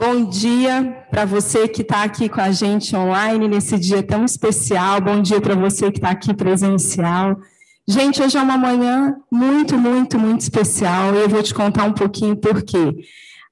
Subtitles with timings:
[0.00, 4.98] Bom dia para você que está aqui com a gente online nesse dia tão especial.
[4.98, 7.38] Bom dia para você que está aqui presencial.
[7.86, 11.92] Gente, hoje é uma manhã muito, muito, muito especial e eu vou te contar um
[11.92, 12.96] pouquinho por quê.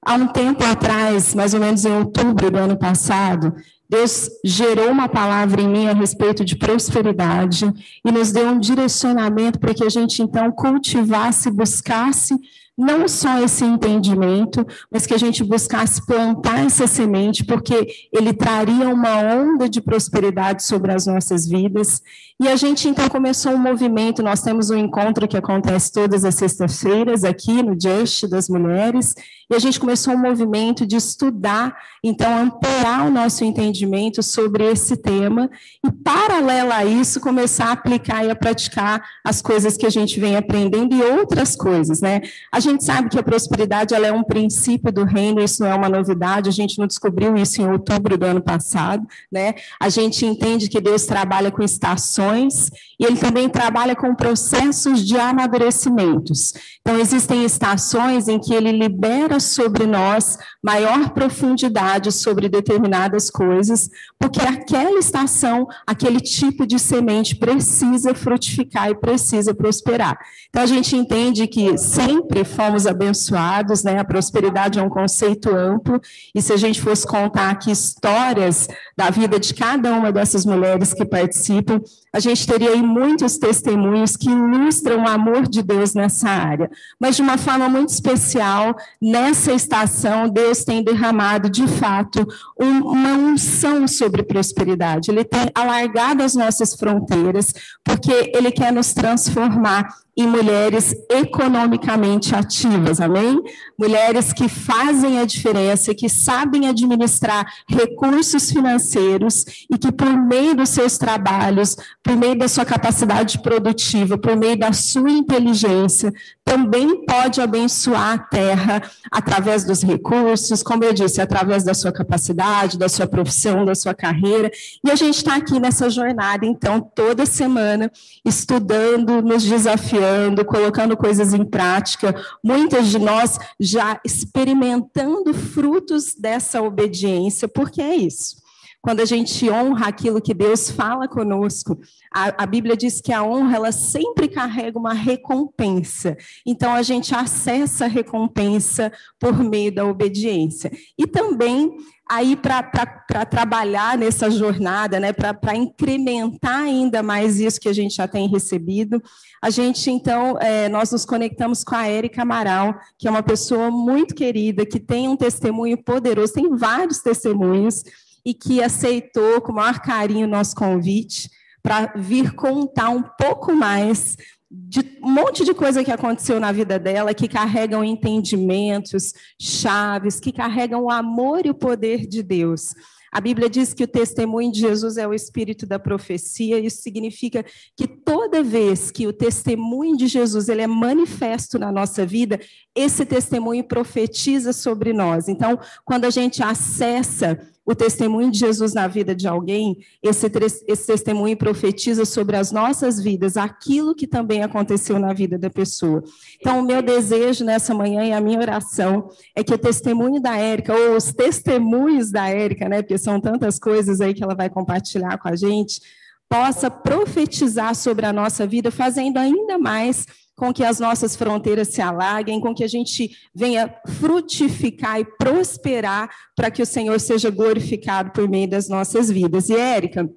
[0.03, 3.53] Há um tempo atrás, mais ou menos em outubro do ano passado,
[3.87, 7.71] Deus gerou uma palavra em mim a respeito de prosperidade
[8.03, 12.33] e nos deu um direcionamento para que a gente então cultivasse, buscasse
[12.79, 18.87] não só esse entendimento, mas que a gente buscasse plantar essa semente, porque ele traria
[18.87, 22.01] uma onda de prosperidade sobre as nossas vidas.
[22.41, 24.23] E a gente então começou um movimento.
[24.23, 29.13] Nós temos um encontro que acontece todas as sextas-feiras aqui no Just das Mulheres,
[29.51, 34.95] e a gente começou um movimento de estudar, então, ampliar o nosso entendimento sobre esse
[34.95, 35.49] tema
[35.83, 40.19] e, paralelo a isso, começar a aplicar e a praticar as coisas que a gente
[40.19, 42.21] vem aprendendo e outras coisas, né?
[42.53, 45.75] A gente sabe que a prosperidade ela é um princípio do reino, isso não é
[45.75, 49.55] uma novidade, a gente não descobriu isso em outubro do ano passado, né?
[49.79, 55.17] A gente entende que Deus trabalha com estações e ele também trabalha com processos de
[55.17, 56.53] amadurecimentos.
[56.81, 64.41] Então, existem estações em que ele libera sobre nós maior profundidade sobre determinadas coisas, porque
[64.41, 70.17] aquela estação, aquele tipo de semente precisa frutificar e precisa prosperar.
[70.49, 73.99] Então, a gente entende que sempre fomos abençoados, né?
[73.99, 76.01] A prosperidade é um conceito amplo,
[76.33, 80.93] e se a gente fosse contar aqui histórias da vida de cada uma dessas mulheres
[80.93, 86.27] que participam, a gente teria aí muitos testemunhos que ilustram o amor de Deus nessa
[86.29, 86.69] área.
[86.99, 92.27] Mas de uma forma muito especial, nessa estação, Deus tem derramado, de fato,
[92.59, 95.11] um, uma unção sobre prosperidade.
[95.11, 102.99] Ele tem alargado as nossas fronteiras, porque Ele quer nos transformar em mulheres economicamente ativas,
[102.99, 103.41] amém?
[103.77, 110.69] Mulheres que fazem a diferença, que sabem administrar recursos financeiros e que, por meio dos
[110.69, 116.11] seus trabalhos, por meio da sua capacidade produtiva, por meio da sua inteligência,
[116.43, 118.81] também pode abençoar a terra
[119.11, 123.93] através dos recursos, como eu disse, através da sua capacidade, da sua profissão, da sua
[123.93, 124.49] carreira.
[124.83, 127.91] E a gente está aqui nessa jornada, então, toda semana,
[128.25, 137.47] estudando, nos desafiando, colocando coisas em prática, muitas de nós já experimentando frutos dessa obediência,
[137.47, 138.39] porque é isso.
[138.81, 141.77] Quando a gente honra aquilo que Deus fala conosco,
[142.13, 146.17] a, a, Bíblia diz que a honra ela sempre carrega uma recompensa.
[146.45, 150.71] Então a gente acessa a recompensa por meio da obediência.
[150.97, 151.75] E também
[152.09, 158.07] aí para trabalhar nessa jornada, né, para incrementar ainda mais isso que a gente já
[158.07, 159.01] tem recebido,
[159.39, 163.69] a gente então é, nós nos conectamos com a Érica Amaral, que é uma pessoa
[163.69, 167.83] muito querida, que tem um testemunho poderoso, tem vários testemunhos
[168.25, 171.29] e que aceitou com o maior carinho o nosso convite
[171.61, 174.17] para vir contar um pouco mais
[174.51, 180.31] de um monte de coisa que aconteceu na vida dela, que carregam entendimentos, chaves, que
[180.31, 182.73] carregam o amor e o poder de Deus.
[183.11, 187.43] A Bíblia diz que o testemunho de Jesus é o espírito da profecia, isso significa
[187.75, 192.39] que toda vez que o testemunho de Jesus ele é manifesto na nossa vida,
[192.75, 195.27] esse testemunho profetiza sobre nós.
[195.27, 200.25] Então, quando a gente acessa o testemunho de Jesus na vida de alguém, esse,
[200.67, 206.03] esse testemunho profetiza sobre as nossas vidas aquilo que também aconteceu na vida da pessoa.
[206.39, 210.35] Então, o meu desejo nessa manhã e a minha oração é que o testemunho da
[210.35, 214.49] Érica, ou os testemunhos da Érica, né, porque são tantas coisas aí que ela vai
[214.49, 215.79] compartilhar com a gente,
[216.27, 220.07] possa profetizar sobre a nossa vida, fazendo ainda mais
[220.39, 226.09] com que as nossas fronteiras se alaguem, com que a gente venha frutificar e prosperar
[226.33, 229.49] para que o Senhor seja glorificado por meio das nossas vidas.
[229.49, 230.09] E, Érica,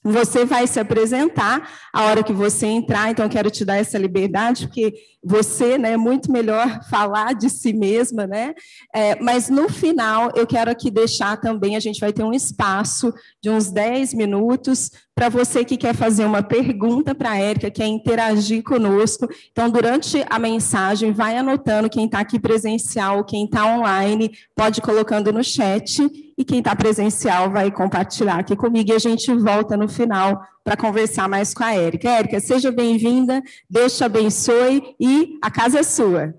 [0.00, 4.68] você vai se apresentar a hora que você entrar, então quero te dar essa liberdade,
[4.68, 8.54] porque você, né, é muito melhor falar de si mesma, né?
[8.94, 13.12] É, mas no final, eu quero aqui deixar também, a gente vai ter um espaço
[13.42, 17.86] de uns 10 minutos para você que quer fazer uma pergunta para a Érica, quer
[17.86, 19.28] interagir conosco.
[19.52, 25.32] Então, durante a mensagem, vai anotando quem está aqui presencial, quem está online, pode colocando
[25.32, 26.02] no chat,
[26.36, 30.76] e quem está presencial vai compartilhar aqui comigo, e a gente volta no final para
[30.76, 32.08] conversar mais com a Érica.
[32.08, 36.34] Érica, seja bem-vinda, Deus te abençoe e a casa é sua.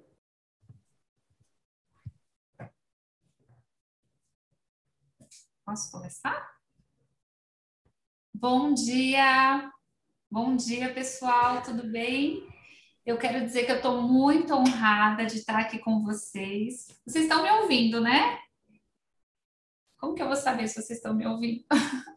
[5.64, 6.56] Posso começar?
[8.34, 9.72] Bom dia,
[10.30, 12.46] bom dia pessoal, tudo bem?
[13.06, 16.88] Eu quero dizer que eu estou muito honrada de estar aqui com vocês.
[17.06, 18.40] Vocês estão me ouvindo, né?
[20.16, 21.64] que eu vou saber se vocês estão me ouvindo?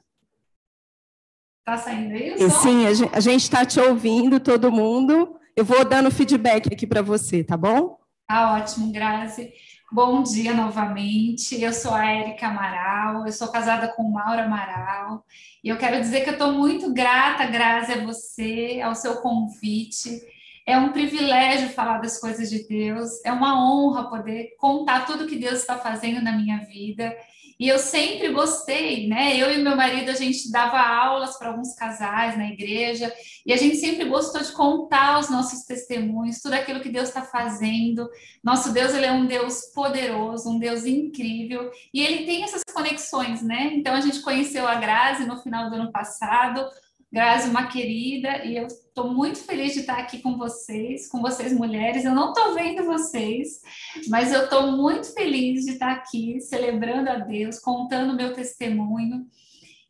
[1.69, 2.63] Tá saindo aí o som?
[2.63, 5.39] Sim, a gente está te ouvindo, todo mundo.
[5.55, 7.99] Eu vou dando feedback aqui para você, tá bom?
[8.27, 9.53] Tá ótimo, Grazi.
[9.93, 11.61] Bom dia novamente.
[11.61, 15.23] Eu sou a Érica Amaral, eu sou casada com Maura Amaral.
[15.63, 20.23] E eu quero dizer que eu estou muito grata, Grazi, a você, ao seu convite.
[20.67, 25.37] É um privilégio falar das coisas de Deus, é uma honra poder contar tudo que
[25.37, 27.15] Deus está fazendo na minha vida.
[27.59, 29.37] E eu sempre gostei, né?
[29.37, 33.13] Eu e meu marido, a gente dava aulas para alguns casais na igreja,
[33.45, 37.23] e a gente sempre gostou de contar os nossos testemunhos, tudo aquilo que Deus está
[37.23, 38.09] fazendo.
[38.45, 43.43] Nosso Deus, ele é um Deus poderoso, um Deus incrível, e ele tem essas conexões,
[43.43, 43.73] né?
[43.75, 46.65] Então a gente conheceu a Grazi no final do ano passado,
[47.11, 51.55] Grazi, uma querida, e eu estou muito feliz de estar aqui com vocês, com vocês
[51.55, 52.05] mulheres.
[52.05, 53.63] Eu não estou vendo vocês,
[54.09, 59.27] mas eu estou muito feliz de estar aqui celebrando a Deus, contando meu testemunho.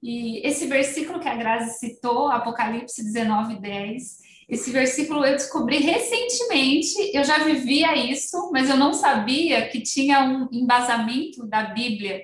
[0.00, 4.18] E esse versículo que a Grazi citou, Apocalipse 19, 10,
[4.48, 10.20] esse versículo eu descobri recentemente, eu já vivia isso, mas eu não sabia que tinha
[10.22, 12.22] um embasamento da Bíblia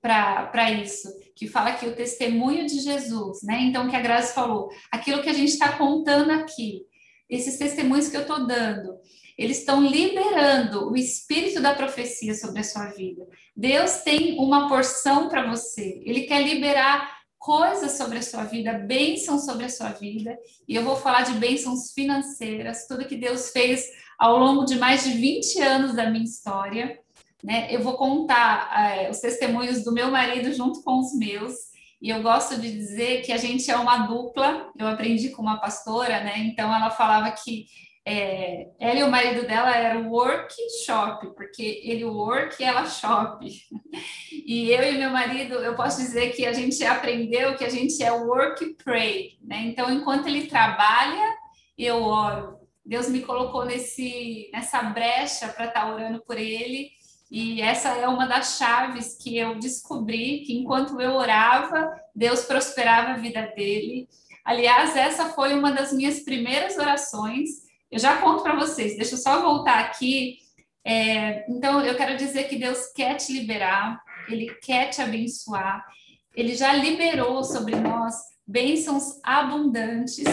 [0.00, 1.08] para isso,
[1.40, 3.62] que fala que o testemunho de Jesus, né?
[3.62, 6.82] Então, que a Graça falou, aquilo que a gente está contando aqui,
[7.30, 8.98] esses testemunhos que eu estou dando,
[9.38, 13.26] eles estão liberando o espírito da profecia sobre a sua vida.
[13.56, 19.46] Deus tem uma porção para você, Ele quer liberar coisas sobre a sua vida, bênçãos
[19.46, 20.36] sobre a sua vida,
[20.68, 23.86] e eu vou falar de bênçãos financeiras, tudo que Deus fez
[24.18, 26.99] ao longo de mais de 20 anos da minha história.
[27.42, 27.68] Né?
[27.70, 31.54] Eu vou contar é, os testemunhos do meu marido junto com os meus.
[32.00, 34.70] E eu gosto de dizer que a gente é uma dupla.
[34.78, 36.38] Eu aprendi com uma pastora, né?
[36.38, 37.66] Então ela falava que
[38.06, 43.46] é, ela e o marido dela eram workshop, porque ele work e ela shop.
[44.32, 48.02] E eu e meu marido, eu posso dizer que a gente aprendeu que a gente
[48.02, 49.62] é work pray, né?
[49.66, 51.36] Então, enquanto ele trabalha,
[51.78, 52.58] eu oro.
[52.84, 56.90] Deus me colocou nesse, nessa brecha para estar tá orando por ele
[57.30, 63.10] e essa é uma das chaves que eu descobri que enquanto eu orava, Deus prosperava
[63.10, 64.08] a vida dele.
[64.44, 67.48] Aliás, essa foi uma das minhas primeiras orações.
[67.88, 70.38] Eu já conto para vocês, deixa eu só voltar aqui.
[70.84, 75.86] É, então, eu quero dizer que Deus quer te liberar, Ele quer te abençoar,
[76.34, 80.24] Ele já liberou sobre nós bênçãos abundantes.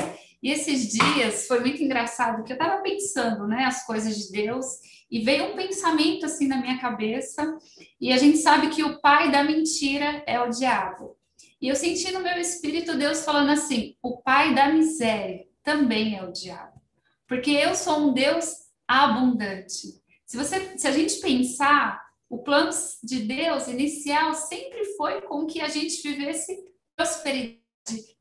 [0.42, 4.66] E esses dias foi muito engraçado, que eu estava pensando, né, as coisas de Deus,
[5.10, 7.58] e veio um pensamento assim na minha cabeça,
[8.00, 11.18] e a gente sabe que o pai da mentira é o diabo.
[11.62, 16.24] E eu senti no meu espírito Deus falando assim: o pai da miséria também é
[16.24, 16.82] o diabo.
[17.28, 18.46] Porque eu sou um Deus
[18.88, 20.02] abundante.
[20.26, 22.70] Se você, se a gente pensar, o plano
[23.04, 26.58] de Deus inicial sempre foi com que a gente vivesse
[26.96, 27.62] prosperidade,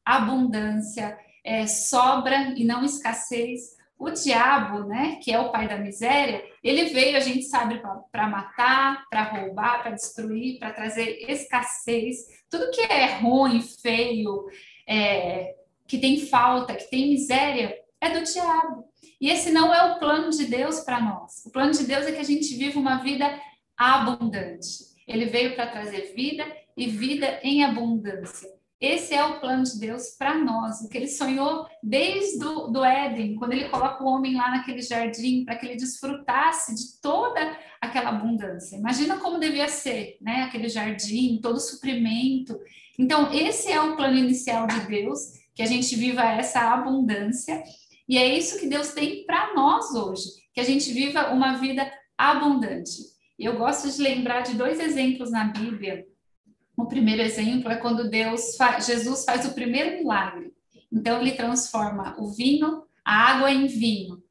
[0.04, 3.75] abundância, é, sobra e não escassez.
[3.98, 7.81] O diabo, né, que é o pai da miséria, ele veio, a gente sabe,
[8.12, 12.19] para matar, para roubar, para destruir, para trazer escassez,
[12.50, 14.44] tudo que é ruim, feio,
[14.87, 15.54] é,
[15.87, 18.84] que tem falta, que tem miséria, é do diabo.
[19.20, 21.44] E esse não é o plano de Deus para nós.
[21.46, 23.40] O plano de Deus é que a gente viva uma vida
[23.76, 24.94] abundante.
[25.06, 26.44] Ele veio para trazer vida
[26.76, 28.50] e vida em abundância.
[28.80, 32.85] Esse é o plano de Deus para nós, o que ele sonhou desde do, do
[32.85, 37.59] Éden, quando ele coloca o homem lá naquele jardim para que ele desfrutasse de toda
[37.80, 38.76] aquela abundância.
[38.76, 40.42] Imagina como devia ser, né?
[40.42, 42.59] Aquele jardim, todo o suprimento.
[42.99, 45.21] Então, esse é o plano inicial de Deus,
[45.54, 47.62] que a gente viva essa abundância,
[48.06, 51.90] e é isso que Deus tem para nós hoje, que a gente viva uma vida
[52.16, 53.16] abundante.
[53.38, 56.04] E eu gosto de lembrar de dois exemplos na Bíblia
[56.76, 60.52] o primeiro exemplo é quando Deus Jesus faz o primeiro milagre.
[60.92, 64.23] Então ele transforma o vinho, a água em vinho.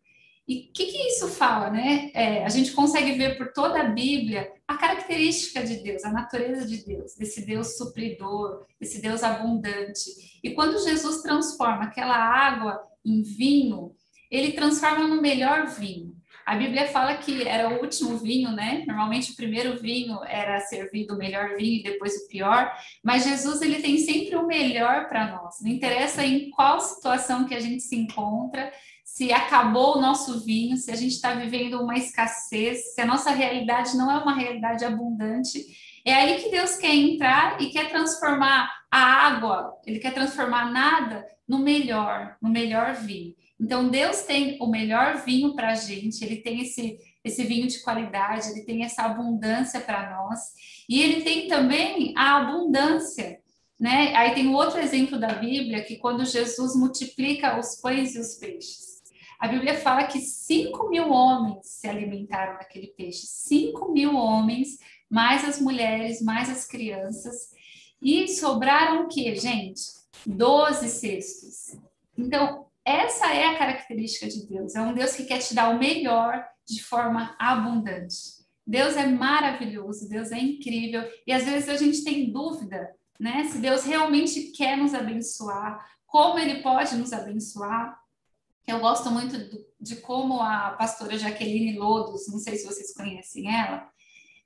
[0.47, 2.11] E o que, que, isso fala, né?
[2.13, 6.67] É, a gente consegue ver por toda a Bíblia a característica de Deus, a natureza
[6.67, 10.39] de Deus, desse Deus supridor, desse Deus abundante.
[10.43, 13.95] E quando Jesus transforma aquela água em vinho,
[14.29, 16.14] ele transforma no melhor vinho.
[16.45, 18.83] A Bíblia fala que era o último vinho, né?
[18.87, 22.71] Normalmente o primeiro vinho era servido o melhor vinho e depois o pior,
[23.03, 25.55] mas Jesus ele tem sempre o melhor para nós.
[25.61, 28.71] Não interessa em qual situação que a gente se encontra,
[29.03, 33.31] se acabou o nosso vinho, se a gente está vivendo uma escassez, se a nossa
[33.31, 35.65] realidade não é uma realidade abundante,
[36.05, 41.25] é aí que Deus quer entrar e quer transformar a água, ele quer transformar nada
[41.47, 43.33] no melhor, no melhor vinho.
[43.59, 47.81] Então, Deus tem o melhor vinho para a gente, Ele tem esse, esse vinho de
[47.81, 50.39] qualidade, ele tem essa abundância para nós.
[50.87, 53.39] E ele tem também a abundância,
[53.79, 54.15] né?
[54.15, 58.95] Aí tem outro exemplo da Bíblia que quando Jesus multiplica os pães e os peixes.
[59.39, 63.25] A Bíblia fala que 5 mil homens se alimentaram daquele peixe.
[63.25, 64.77] 5 mil homens,
[65.09, 67.49] mais as mulheres, mais as crianças.
[68.01, 69.81] E sobraram o que, gente?
[70.25, 71.77] 12 cestos.
[72.17, 74.75] Então, essa é a característica de Deus.
[74.75, 78.45] É um Deus que quer te dar o melhor de forma abundante.
[78.65, 81.03] Deus é maravilhoso, Deus é incrível.
[81.25, 82.89] E às vezes a gente tem dúvida,
[83.19, 83.45] né?
[83.45, 87.99] Se Deus realmente quer nos abençoar, como ele pode nos abençoar.
[88.67, 89.37] Eu gosto muito
[89.79, 93.87] de como a pastora Jaqueline Lodos, não sei se vocês conhecem ela,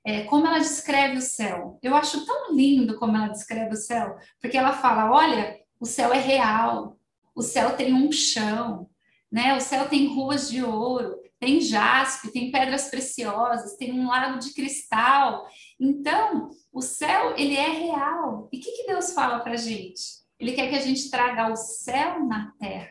[0.04, 1.78] é, como ela descreve o céu.
[1.82, 6.12] Eu acho tão lindo como ela descreve o céu, porque ela fala: olha, o céu
[6.12, 6.99] é real,
[7.34, 8.88] o céu tem um chão,
[9.30, 9.56] né?
[9.56, 14.52] O céu tem ruas de ouro, tem jaspe, tem pedras preciosas, tem um lago de
[14.52, 15.46] cristal.
[15.78, 18.48] Então, o céu ele é real.
[18.52, 20.20] E o que, que Deus fala para gente?
[20.38, 22.90] Ele quer que a gente traga o céu na terra.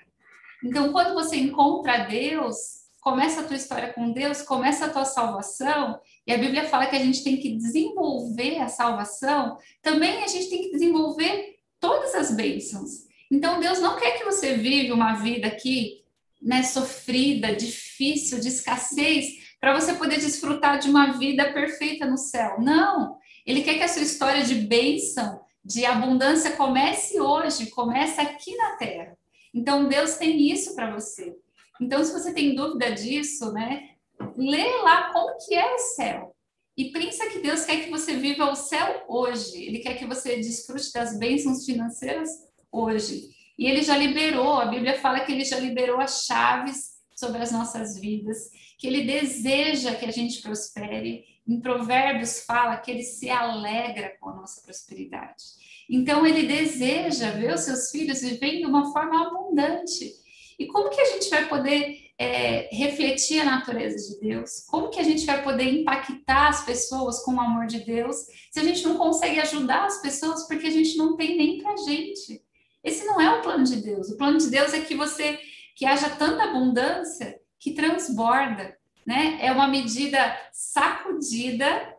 [0.64, 6.00] Então, quando você encontra Deus, começa a tua história com Deus, começa a tua salvação,
[6.28, 10.50] e a Bíblia fala que a gente tem que desenvolver a salvação, também a gente
[10.50, 13.09] tem que desenvolver todas as bênçãos.
[13.30, 16.04] Então Deus não quer que você viva uma vida aqui,
[16.42, 22.60] né, sofrida, difícil, de escassez, para você poder desfrutar de uma vida perfeita no céu.
[22.60, 28.56] Não, ele quer que a sua história de bênção, de abundância comece hoje, comece aqui
[28.56, 29.18] na terra.
[29.54, 31.36] Então Deus tem isso para você.
[31.82, 33.92] Então, se você tem dúvida disso, né,
[34.36, 36.36] lê lá como que é o céu.
[36.76, 39.64] E pensa que Deus quer que você viva o céu hoje.
[39.64, 42.30] Ele quer que você desfrute das bênçãos financeiras
[42.72, 43.30] hoje.
[43.58, 47.52] E ele já liberou, a Bíblia fala que ele já liberou as chaves sobre as
[47.52, 51.26] nossas vidas, que ele deseja que a gente prospere.
[51.46, 55.44] Em Provérbios fala que ele se alegra com a nossa prosperidade.
[55.90, 60.14] Então ele deseja ver os seus filhos vivendo de uma forma abundante.
[60.58, 64.66] E como que a gente vai poder é, refletir a natureza de Deus?
[64.68, 68.16] Como que a gente vai poder impactar as pessoas com o amor de Deus
[68.52, 71.76] se a gente não consegue ajudar as pessoas porque a gente não tem nem para
[71.78, 72.42] gente?
[72.90, 74.10] Esse não é o plano de Deus.
[74.10, 75.40] O plano de Deus é que você
[75.76, 79.38] que haja tanta abundância que transborda, né?
[79.42, 81.96] É uma medida sacudida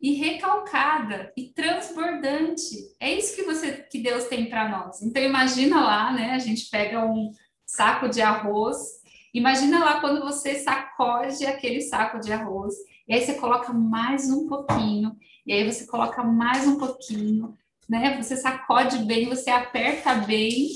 [0.00, 2.76] e recalcada e transbordante.
[3.00, 5.00] É isso que você que Deus tem para nós.
[5.02, 6.32] Então imagina lá, né?
[6.32, 7.32] A gente pega um
[7.64, 9.00] saco de arroz.
[9.32, 12.74] Imagina lá quando você sacode aquele saco de arroz,
[13.08, 17.56] e aí você coloca mais um pouquinho, e aí você coloca mais um pouquinho,
[17.90, 18.16] né?
[18.22, 20.68] Você sacode bem, você aperta bem,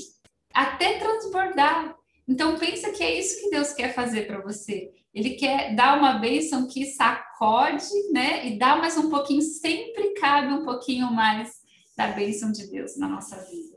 [0.53, 1.95] até transbordar.
[2.27, 4.91] Então pensa que é isso que Deus quer fazer para você.
[5.13, 8.45] Ele quer dar uma bênção que sacode, né?
[8.47, 11.63] E dá mais um pouquinho, sempre cabe um pouquinho mais
[11.97, 13.75] da bênção de Deus na nossa vida.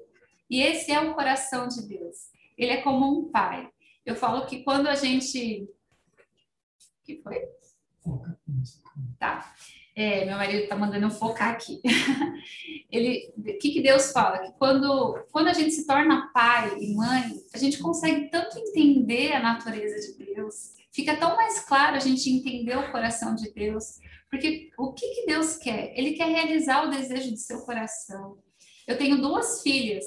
[0.51, 3.71] E esse é o coração de Deus ele é como um pai.
[4.05, 5.63] Eu falo que quando a gente.
[5.63, 7.49] O que foi?
[9.19, 9.55] Tá.
[9.99, 11.81] É, meu marido está mandando eu focar aqui.
[12.89, 14.39] Ele, o que, que Deus fala?
[14.39, 19.33] Que quando, quando a gente se torna pai e mãe, a gente consegue tanto entender
[19.33, 23.99] a natureza de Deus, fica tão mais claro a gente entender o coração de Deus,
[24.31, 25.93] porque o que, que Deus quer?
[25.97, 28.39] Ele quer realizar o desejo do seu coração.
[28.87, 30.05] Eu tenho duas filhas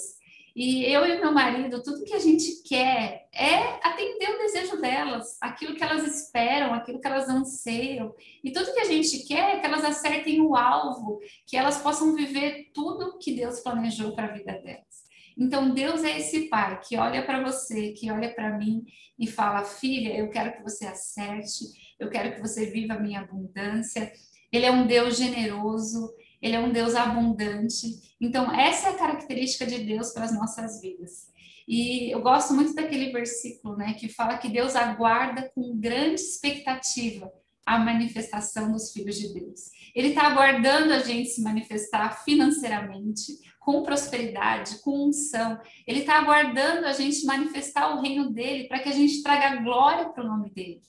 [0.55, 5.37] e eu e meu marido, tudo que a gente quer é atender o desejo delas,
[5.39, 8.13] aquilo que elas esperam, aquilo que elas anseiam.
[8.43, 12.13] E tudo que a gente quer é que elas acertem o alvo, que elas possam
[12.15, 15.01] viver tudo que Deus planejou para a vida delas.
[15.37, 18.83] Então, Deus é esse pai que olha para você, que olha para mim
[19.17, 21.65] e fala: Filha, eu quero que você acerte,
[21.99, 24.11] eu quero que você viva a minha abundância.
[24.51, 28.15] Ele é um Deus generoso, ele é um Deus abundante.
[28.19, 31.29] Então, essa é a característica de Deus para as nossas vidas.
[31.67, 37.31] E eu gosto muito daquele versículo, né, que fala que Deus aguarda com grande expectativa
[37.65, 39.69] a manifestação dos filhos de Deus.
[39.95, 45.61] Ele está aguardando a gente se manifestar financeiramente, com prosperidade, com unção.
[45.85, 50.09] Ele está aguardando a gente manifestar o reino dele para que a gente traga glória
[50.09, 50.81] para o nome dele.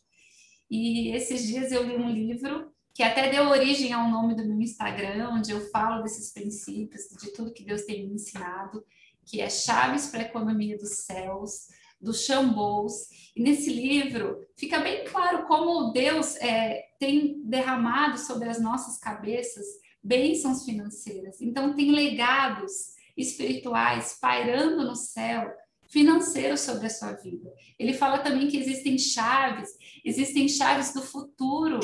[0.71, 4.61] E esses dias eu li um livro que até deu origem ao nome do meu
[4.61, 8.85] Instagram, onde eu falo desses princípios, de tudo que Deus tem me ensinado,
[9.25, 11.69] que é Chaves para a Economia dos Céus,
[12.01, 13.09] do Chambous.
[13.35, 19.65] E nesse livro fica bem claro como Deus é, tem derramado sobre as nossas cabeças
[20.03, 21.41] bênçãos financeiras.
[21.41, 25.51] Então, tem legados espirituais pairando no céu,
[25.89, 27.53] financeiro sobre a sua vida.
[27.79, 29.71] Ele fala também que existem chaves,
[30.05, 31.79] existem chaves do futuro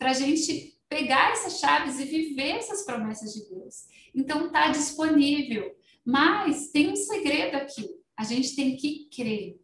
[0.00, 3.84] para a gente pegar essas chaves e viver essas promessas de Deus.
[4.14, 5.76] Então está disponível.
[6.02, 7.86] Mas tem um segredo aqui.
[8.16, 9.60] A gente tem que crer.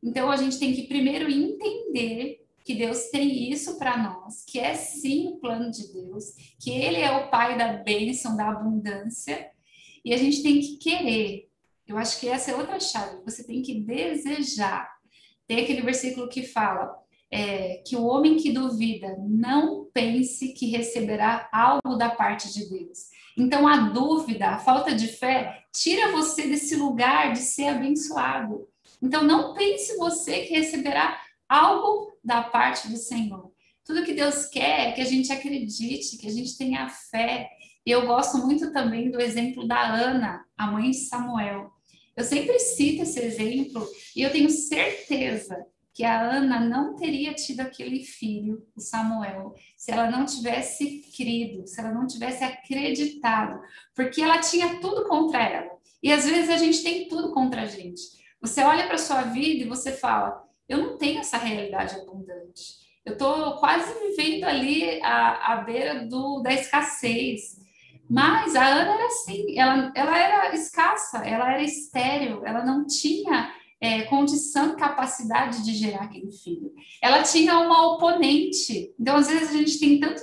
[0.00, 4.74] Então a gente tem que primeiro entender que Deus tem isso para nós, que é
[4.74, 9.50] sim o plano de Deus, que Ele é o Pai da bênção, da abundância,
[10.04, 11.48] e a gente tem que querer.
[11.84, 13.24] Eu acho que essa é outra chave.
[13.24, 14.88] Você tem que desejar.
[15.48, 16.96] Tem aquele versículo que fala
[17.30, 23.10] é, que o homem que duvida não pense que receberá algo da parte de Deus.
[23.36, 28.68] Então, a dúvida, a falta de fé, tira você desse lugar de ser abençoado.
[29.00, 33.50] Então, não pense você que receberá algo da parte do Senhor.
[33.84, 37.48] Tudo que Deus quer é que a gente acredite, que a gente tenha fé.
[37.86, 41.70] E eu gosto muito também do exemplo da Ana, a mãe de Samuel.
[42.16, 45.56] Eu sempre cito esse exemplo e eu tenho certeza
[45.92, 51.66] que a Ana não teria tido aquele filho, o Samuel, se ela não tivesse crido,
[51.66, 53.60] se ela não tivesse acreditado,
[53.94, 55.70] porque ela tinha tudo contra ela.
[56.02, 58.00] E às vezes a gente tem tudo contra a gente.
[58.40, 62.80] Você olha para a sua vida e você fala: eu não tenho essa realidade abundante.
[63.04, 67.58] Eu estou quase vivendo ali à, à beira do, da escassez.
[68.08, 73.54] Mas a Ana era assim, ela, ela era escassa, ela era estéril, ela não tinha
[73.80, 76.72] é, condição capacidade de gerar aquele filho.
[77.00, 78.92] Ela tinha uma oponente.
[78.98, 80.22] Então, às vezes, a gente tem tantos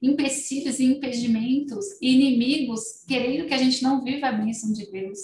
[0.00, 5.18] empecilhos e impedimentos inimigos querendo que a gente não viva a bênção de Deus.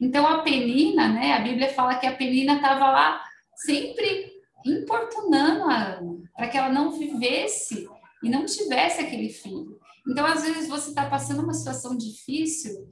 [0.00, 1.34] Então, a Penina, né?
[1.34, 3.22] A Bíblia fala que a Penina estava lá
[3.54, 4.32] sempre
[4.64, 7.88] importunando a Ana para que ela não vivesse
[8.22, 9.78] e não tivesse aquele filho.
[10.08, 12.88] Então, às vezes, você está passando uma situação difícil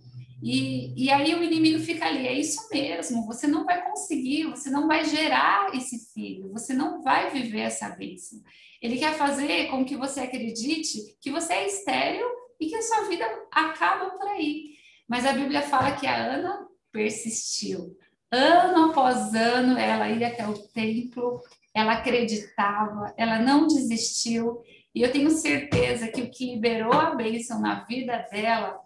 [0.46, 4.68] e, e aí o inimigo fica ali, é isso mesmo, você não vai conseguir, você
[4.68, 8.42] não vai gerar esse filho, você não vai viver essa bênção.
[8.82, 12.26] Ele quer fazer com que você acredite que você é estéril
[12.60, 14.74] e que a sua vida acaba por aí.
[15.08, 17.96] Mas a Bíblia fala que a Ana persistiu.
[18.30, 21.40] Ano após ano, ela ia até o templo,
[21.72, 24.62] ela acreditava, ela não desistiu.
[24.94, 28.78] E eu tenho certeza que o que liberou a bênção na vida dela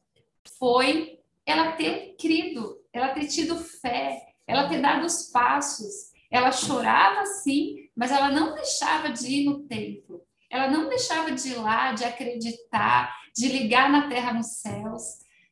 [0.57, 1.18] foi
[1.49, 6.13] ela ter crido, ela ter tido fé, ela ter dado os passos.
[6.31, 10.21] Ela chorava sim, mas ela não deixava de ir no templo.
[10.51, 15.03] Ela não deixava de ir lá, de acreditar, de ligar na terra nos céus.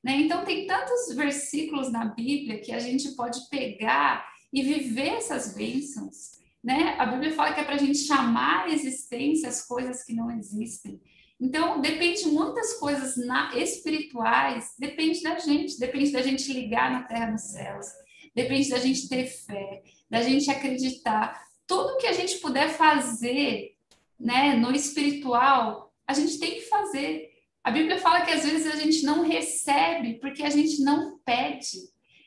[0.04, 0.16] Né?
[0.18, 6.32] Então, tem tantos versículos na Bíblia que a gente pode pegar e viver essas bênçãos.
[6.62, 6.94] Né?
[6.98, 10.30] A Bíblia fala que é para a gente chamar a existência as coisas que não
[10.30, 11.00] existem.
[11.40, 17.02] Então, depende de muitas coisas na, espirituais, depende da gente, depende da gente ligar na
[17.02, 17.86] terra nos céus,
[18.34, 21.44] depende da gente ter fé, da gente acreditar.
[21.66, 23.76] Tudo que a gente puder fazer
[24.18, 27.30] né, no espiritual, a gente tem que fazer.
[27.62, 31.78] A Bíblia fala que às vezes a gente não recebe porque a gente não pede.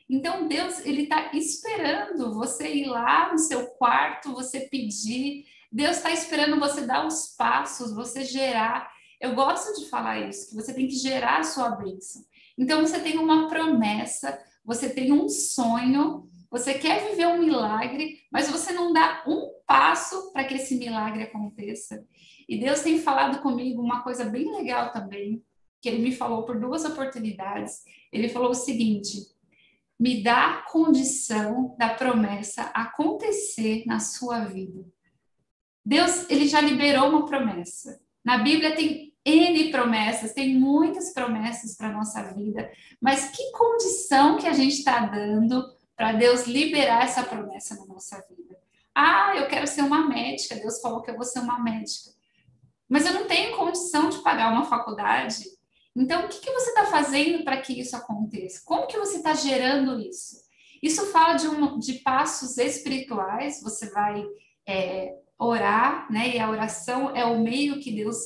[0.08, 5.46] Então Deus ele está esperando você ir lá no seu quarto, você pedir.
[5.72, 8.90] Deus está esperando você dar os passos, você gerar.
[9.20, 12.24] Eu gosto de falar isso, que você tem que gerar a sua bênção.
[12.56, 18.50] Então, você tem uma promessa, você tem um sonho, você quer viver um milagre, mas
[18.50, 22.04] você não dá um passo para que esse milagre aconteça.
[22.48, 25.44] E Deus tem falado comigo uma coisa bem legal também,
[25.80, 27.82] que ele me falou por duas oportunidades.
[28.12, 29.18] Ele falou o seguinte:
[29.98, 34.84] me dá condição da promessa acontecer na sua vida.
[35.84, 38.00] Deus, ele já liberou uma promessa.
[38.24, 44.38] Na Bíblia tem N promessas, tem muitas promessas para a nossa vida, mas que condição
[44.38, 45.62] que a gente está dando
[45.94, 48.58] para Deus liberar essa promessa na nossa vida?
[48.94, 52.10] Ah, eu quero ser uma médica, Deus falou que eu vou ser uma médica,
[52.88, 55.44] mas eu não tenho condição de pagar uma faculdade.
[55.94, 58.62] Então, o que, que você está fazendo para que isso aconteça?
[58.64, 60.36] Como que você está gerando isso?
[60.82, 64.24] Isso fala de, um, de passos espirituais, você vai
[64.66, 66.36] é, orar, né?
[66.36, 68.16] E a oração é o meio que Deus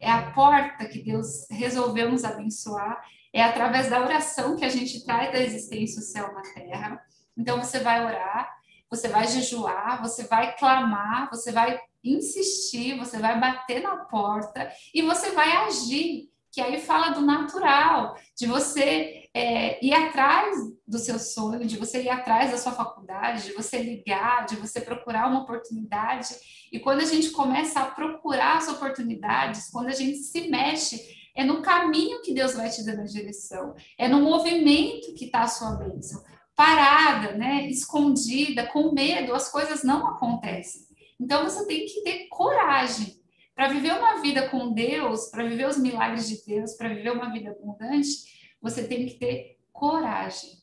[0.00, 5.04] é a porta que Deus resolveu nos abençoar, é através da oração que a gente
[5.04, 7.00] traz da existência o céu na terra.
[7.36, 8.50] Então você vai orar,
[8.90, 15.02] você vai jejuar, você vai clamar, você vai insistir, você vai bater na porta e
[15.02, 21.18] você vai agir que aí fala do natural, de você é, ir atrás do seu
[21.18, 25.42] sonho, de você ir atrás da sua faculdade, de você ligar, de você procurar uma
[25.42, 26.34] oportunidade.
[26.72, 31.00] E quando a gente começa a procurar as oportunidades, quando a gente se mexe,
[31.36, 35.42] é no caminho que Deus vai te dando a direção, é no movimento que está
[35.42, 36.22] a sua bênção.
[36.56, 40.82] parada, né, escondida, com medo, as coisas não acontecem.
[41.18, 43.18] Então você tem que ter coragem
[43.54, 47.32] para viver uma vida com Deus, para viver os milagres de Deus, para viver uma
[47.32, 50.60] vida abundante, você tem que ter coragem.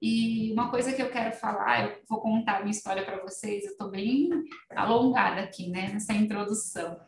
[0.00, 3.72] E uma coisa que eu quero falar, eu vou contar minha história para vocês, eu
[3.72, 4.28] estou bem
[4.70, 6.98] alongada aqui, né, nessa introdução.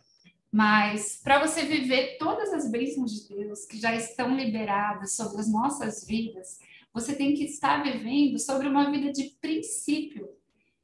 [0.51, 5.53] Mas para você viver todas as bênçãos de Deus que já estão liberadas sobre as
[5.53, 6.59] nossas vidas,
[6.93, 10.29] você tem que estar vivendo sobre uma vida de princípio.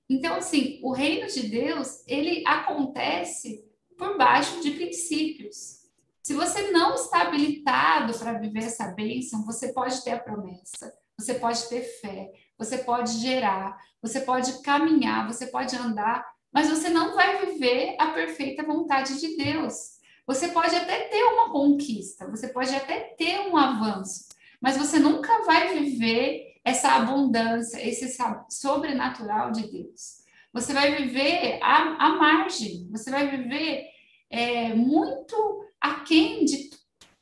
[0.08, 3.64] Então, assim, o reino de Deus, ele acontece
[3.96, 5.83] por baixo de princípios.
[6.24, 11.34] Se você não está habilitado para viver essa bênção, você pode ter a promessa, você
[11.34, 17.14] pode ter fé, você pode gerar, você pode caminhar, você pode andar, mas você não
[17.14, 19.98] vai viver a perfeita vontade de Deus.
[20.26, 24.24] Você pode até ter uma conquista, você pode até ter um avanço,
[24.58, 28.16] mas você nunca vai viver essa abundância, esse
[28.48, 30.24] sobrenatural de Deus.
[30.54, 33.84] Você vai viver à, margem, você vai viver
[34.30, 36.70] é, muito aquém de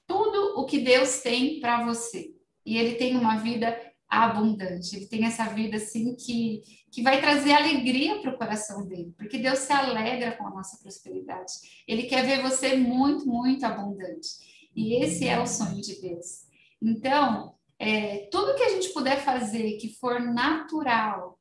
[0.06, 2.32] tudo o que Deus tem para você.
[2.64, 3.76] E Ele tem uma vida
[4.08, 9.12] abundante, Ele tem essa vida assim que, que vai trazer alegria para o coração dele,
[9.16, 11.52] porque Deus se alegra com a nossa prosperidade.
[11.88, 14.28] Ele quer ver você muito, muito abundante.
[14.76, 16.46] E esse é o sonho de Deus.
[16.80, 21.36] Então, é, tudo que a gente puder fazer que for natural,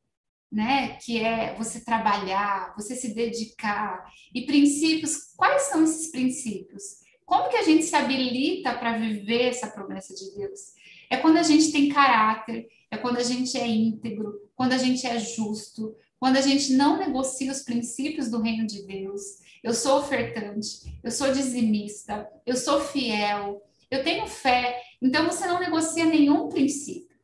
[0.52, 0.98] né?
[0.98, 4.04] Que é você trabalhar, você se dedicar.
[4.34, 7.02] E princípios, quais são esses princípios?
[7.26, 10.74] Como que a gente se habilita para viver essa promessa de Deus?
[11.10, 15.06] É quando a gente tem caráter, é quando a gente é íntegro, quando a gente
[15.08, 19.22] é justo, quando a gente não negocia os princípios do reino de Deus.
[19.64, 24.82] Eu sou ofertante, eu sou dizimista, eu sou fiel, eu tenho fé.
[25.02, 27.18] Então você não negocia nenhum princípio.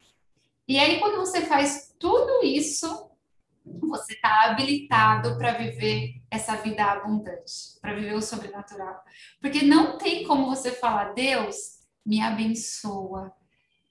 [0.67, 3.06] E aí, quando você faz tudo isso,
[3.81, 9.01] você está habilitado para viver essa vida abundante, para viver o sobrenatural.
[9.41, 11.55] Porque não tem como você falar, Deus,
[12.05, 13.33] me abençoa,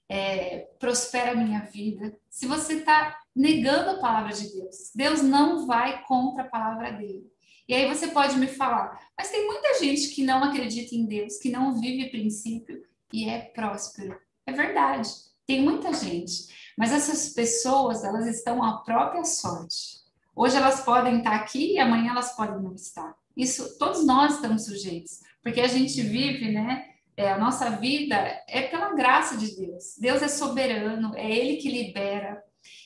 [0.09, 4.91] é, prospera a minha vida, se você está negando a palavra de Deus.
[4.95, 7.31] Deus não vai contra a palavra dele.
[7.67, 11.37] E aí você pode me falar, mas tem muita gente que não acredita em Deus,
[11.37, 14.17] que não vive princípio e é próspero.
[14.45, 15.09] É verdade,
[15.45, 16.47] tem muita gente.
[16.77, 19.97] Mas essas pessoas, elas estão à própria sorte.
[20.35, 23.15] Hoje elas podem estar aqui e amanhã elas podem não estar.
[23.35, 26.85] Isso, todos nós estamos sujeitos, porque a gente vive, né?
[27.15, 28.15] É, a nossa vida
[28.47, 29.95] é pela graça de Deus.
[29.99, 32.43] Deus é soberano, é Ele que libera.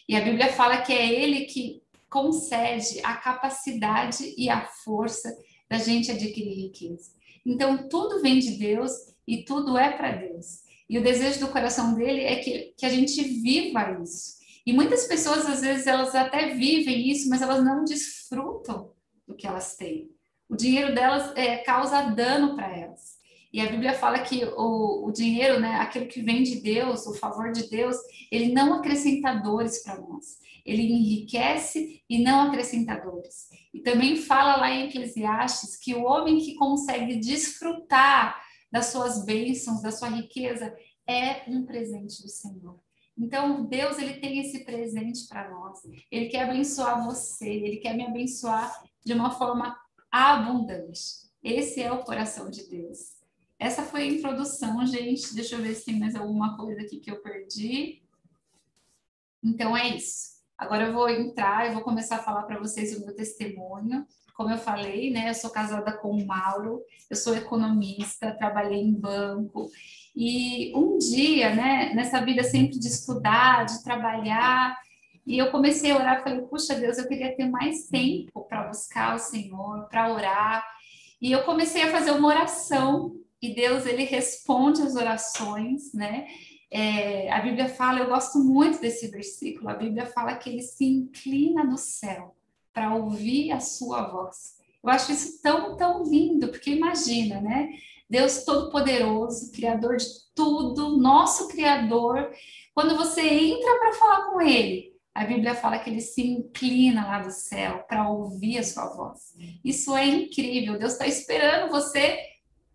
[0.08, 5.38] E a Bíblia fala que é Ele que concede a capacidade e a força
[5.70, 7.12] da gente adquirir riqueza.
[7.46, 8.92] Então, tudo vem de Deus
[9.28, 10.62] e tudo é para Deus.
[10.92, 14.42] E o desejo do coração dele é que, que a gente viva isso.
[14.66, 18.92] E muitas pessoas, às vezes, elas até vivem isso, mas elas não desfrutam
[19.26, 20.10] do que elas têm.
[20.50, 23.22] O dinheiro delas é, causa dano para elas.
[23.54, 27.14] E a Bíblia fala que o, o dinheiro, né, aquilo que vem de Deus, o
[27.14, 27.96] favor de Deus,
[28.30, 30.42] ele não acrescenta dores para nós.
[30.66, 33.48] Ele enriquece e não acrescenta dores.
[33.74, 39.82] E também fala lá em Eclesiastes que o homem que consegue desfrutar das suas bênçãos,
[39.82, 40.76] da sua riqueza,
[41.08, 42.80] é um presente do Senhor.
[43.18, 45.80] Então, Deus ele tem esse presente para nós.
[46.10, 49.78] Ele quer abençoar você, ele quer me abençoar de uma forma
[50.10, 51.30] abundante.
[51.44, 53.18] Esse é o coração de Deus.
[53.60, 55.36] Essa foi a introdução, gente.
[55.36, 58.02] Deixa eu ver se tem mais alguma coisa aqui que eu perdi.
[59.44, 60.32] Então é isso.
[60.58, 64.06] Agora eu vou entrar, eu vou começar a falar para vocês o meu testemunho.
[64.42, 68.92] Como eu falei, né, eu sou casada com o Mauro, eu sou economista, trabalhei em
[68.92, 69.70] banco.
[70.16, 74.76] E um dia, né, nessa vida sempre de estudar, de trabalhar,
[75.28, 79.14] e eu comecei a orar, falei, puxa Deus, eu queria ter mais tempo para buscar
[79.14, 80.66] o Senhor, para orar.
[81.22, 86.26] E eu comecei a fazer uma oração, e Deus, ele responde as orações, né?
[86.72, 90.84] É, a Bíblia fala, eu gosto muito desse versículo, a Bíblia fala que ele se
[90.84, 92.36] inclina do céu
[92.74, 94.56] para ouvir a sua voz.
[94.84, 97.70] Eu acho isso tão, tão lindo, porque imagina, né?
[98.10, 100.06] Deus Todo-Poderoso, Criador de
[100.36, 102.30] tudo, nosso Criador,
[102.74, 107.20] quando você entra para falar com Ele, a Bíblia fala que ele se inclina lá
[107.20, 109.36] do céu para ouvir a sua voz.
[109.64, 110.80] Isso é incrível.
[110.80, 112.18] Deus está esperando você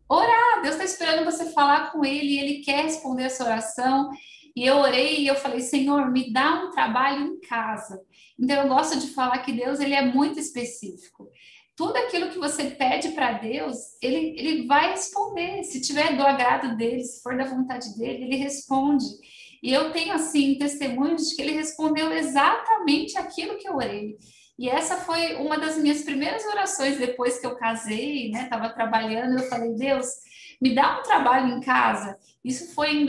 [0.08, 4.10] orar, Deus está esperando você falar com Ele Ele quer responder essa oração.
[4.56, 8.00] E eu orei e eu falei, Senhor, me dá um trabalho em casa.
[8.40, 11.28] Então eu gosto de falar que Deus ele é muito específico.
[11.76, 15.62] Tudo aquilo que você pede para Deus, ele, ele vai responder.
[15.62, 19.04] Se tiver do agrado dele, se for da vontade dele, ele responde.
[19.62, 24.16] E eu tenho, assim, testemunhos de que ele respondeu exatamente aquilo que eu orei.
[24.58, 28.44] E essa foi uma das minhas primeiras orações depois que eu casei, né?
[28.44, 30.06] Estava trabalhando, eu falei, Deus,
[30.62, 32.16] me dá um trabalho em casa.
[32.42, 33.04] Isso foi em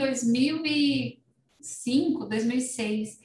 [1.68, 3.18] 2005, 2006.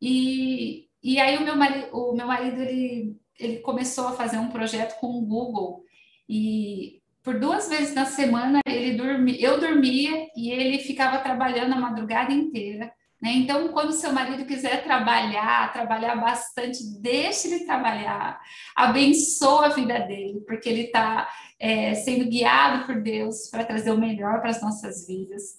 [0.00, 4.48] E, e aí o meu marido, o meu marido ele, ele começou a fazer um
[4.48, 5.84] projeto com o Google.
[6.28, 11.80] E por duas vezes na semana ele dormia, eu dormia e ele ficava trabalhando a
[11.80, 12.92] madrugada inteira.
[13.20, 13.32] Né?
[13.32, 18.38] Então, quando seu marido quiser trabalhar, trabalhar bastante, deixe ele trabalhar,
[18.74, 21.26] abençoa a vida dele, porque ele está
[21.58, 25.58] é, sendo guiado por Deus para trazer o melhor para as nossas vidas.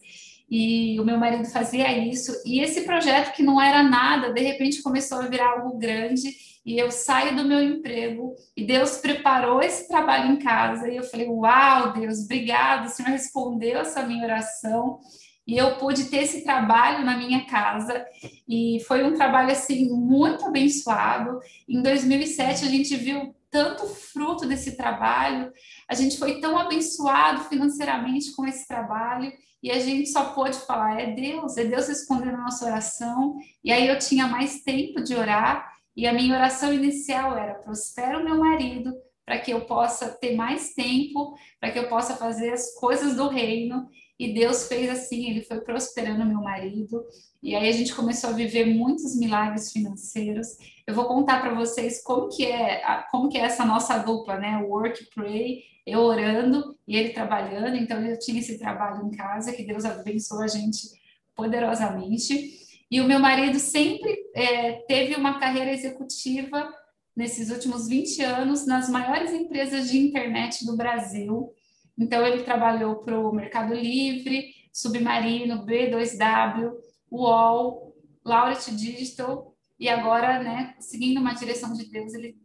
[0.50, 4.82] E o meu marido fazia isso, e esse projeto que não era nada, de repente
[4.82, 6.30] começou a virar algo grande,
[6.66, 11.04] e eu saio do meu emprego, e Deus preparou esse trabalho em casa, e eu
[11.04, 15.00] falei: Uau, Deus, obrigado, o Senhor respondeu essa minha oração.
[15.46, 18.06] E eu pude ter esse trabalho na minha casa.
[18.46, 21.40] E foi um trabalho assim muito abençoado.
[21.70, 25.52] Em 2007 a gente viu tanto fruto desse trabalho,
[25.90, 29.32] a gente foi tão abençoado financeiramente com esse trabalho
[29.62, 33.36] e a gente só pôde falar é Deus, é Deus respondendo a nossa oração.
[33.64, 38.20] E aí eu tinha mais tempo de orar e a minha oração inicial era prospera
[38.20, 38.94] o meu marido
[39.26, 43.28] para que eu possa ter mais tempo, para que eu possa fazer as coisas do
[43.28, 43.88] reino
[44.20, 47.06] e Deus fez assim, ele foi prosperando meu marido,
[47.42, 50.58] e aí a gente começou a viver muitos milagres financeiros.
[50.86, 54.58] Eu vou contar para vocês como que é, como que é essa nossa dupla, né?
[54.58, 57.78] Work, pray, eu orando e ele trabalhando.
[57.78, 60.90] Então eu tinha esse trabalho em casa, que Deus abençoou a gente
[61.36, 62.66] poderosamente.
[62.90, 66.74] E o meu marido sempre é, teve uma carreira executiva
[67.16, 71.54] nesses últimos 20 anos nas maiores empresas de internet do Brasil.
[71.98, 76.74] Então, ele trabalhou para o Mercado Livre, Submarino, B2W,
[77.12, 82.38] UOL, Laureate Digital, e agora, né, seguindo uma direção de Deus, ele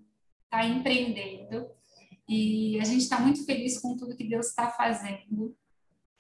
[0.45, 1.67] está empreendendo.
[2.29, 5.57] E a gente está muito feliz com tudo que Deus está fazendo.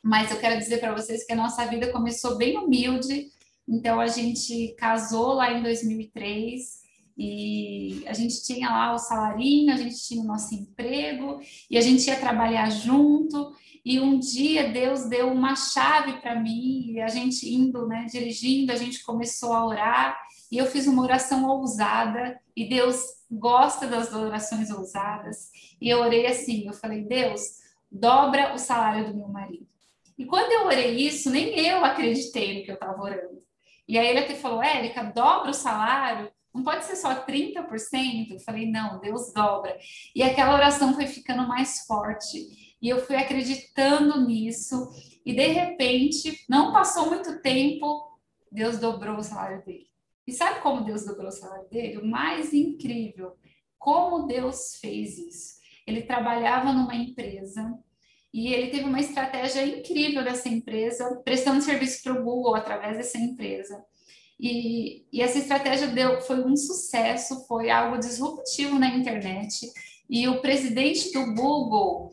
[0.03, 3.31] Mas eu quero dizer para vocês que a nossa vida começou bem humilde.
[3.69, 6.82] Então, a gente casou lá em 2003
[7.17, 11.81] e a gente tinha lá o salarinho, a gente tinha o nosso emprego e a
[11.81, 13.53] gente ia trabalhar junto.
[13.85, 18.73] E um dia Deus deu uma chave para mim e a gente indo, né, dirigindo,
[18.73, 20.19] a gente começou a orar
[20.51, 25.51] e eu fiz uma oração ousada e Deus gosta das orações ousadas.
[25.81, 27.41] E eu orei assim, eu falei: "Deus,
[27.91, 29.67] dobra o salário do meu marido".
[30.17, 33.43] E quando eu orei isso, nem eu acreditei no que eu estava orando.
[33.89, 38.31] E aí ele até falou: "Érica, dobra o salário" Não pode ser só 30%.
[38.31, 39.77] Eu falei, não, Deus dobra.
[40.15, 42.77] E aquela oração foi ficando mais forte.
[42.81, 44.91] E eu fui acreditando nisso.
[45.25, 48.19] E de repente, não passou muito tempo,
[48.51, 49.87] Deus dobrou o salário dele.
[50.27, 51.99] E sabe como Deus dobrou o salário dele?
[51.99, 53.37] O mais incrível,
[53.79, 55.63] como Deus fez isso.
[55.87, 57.77] Ele trabalhava numa empresa
[58.33, 63.19] e ele teve uma estratégia incrível dessa empresa, prestando serviço para o Google através dessa
[63.19, 63.85] empresa.
[64.43, 69.73] E, e essa estratégia deu, foi um sucesso, foi algo disruptivo na internet.
[70.11, 72.13] E o presidente do Google,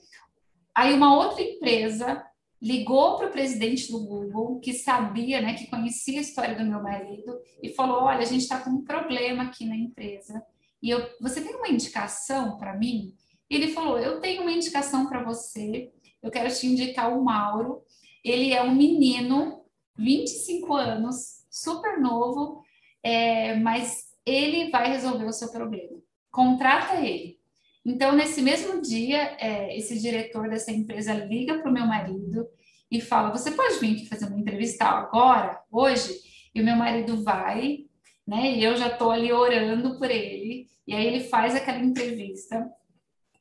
[0.76, 2.24] aí uma outra empresa
[2.62, 6.84] ligou para o presidente do Google, que sabia, né, que conhecia a história do meu
[6.84, 10.46] marido, e falou: Olha, a gente está com um problema aqui na empresa.
[10.84, 13.16] E eu, você tem uma indicação para mim?
[13.50, 15.92] E ele falou: Eu tenho uma indicação para você.
[16.22, 17.82] Eu quero te indicar o Mauro.
[18.24, 19.64] Ele é um menino,
[19.98, 22.64] 25 anos, super novo,
[23.04, 25.98] é, mas ele vai resolver o seu problema.
[26.32, 27.40] Contrata ele.
[27.86, 32.48] Então, nesse mesmo dia, é, esse diretor dessa empresa liga para o meu marido
[32.92, 36.20] e fala: Você pode vir aqui fazer uma entrevista agora, hoje?
[36.54, 37.86] E o meu marido vai,
[38.28, 38.52] né?
[38.52, 40.68] E eu já estou ali orando por ele.
[40.86, 42.70] E aí ele faz aquela entrevista.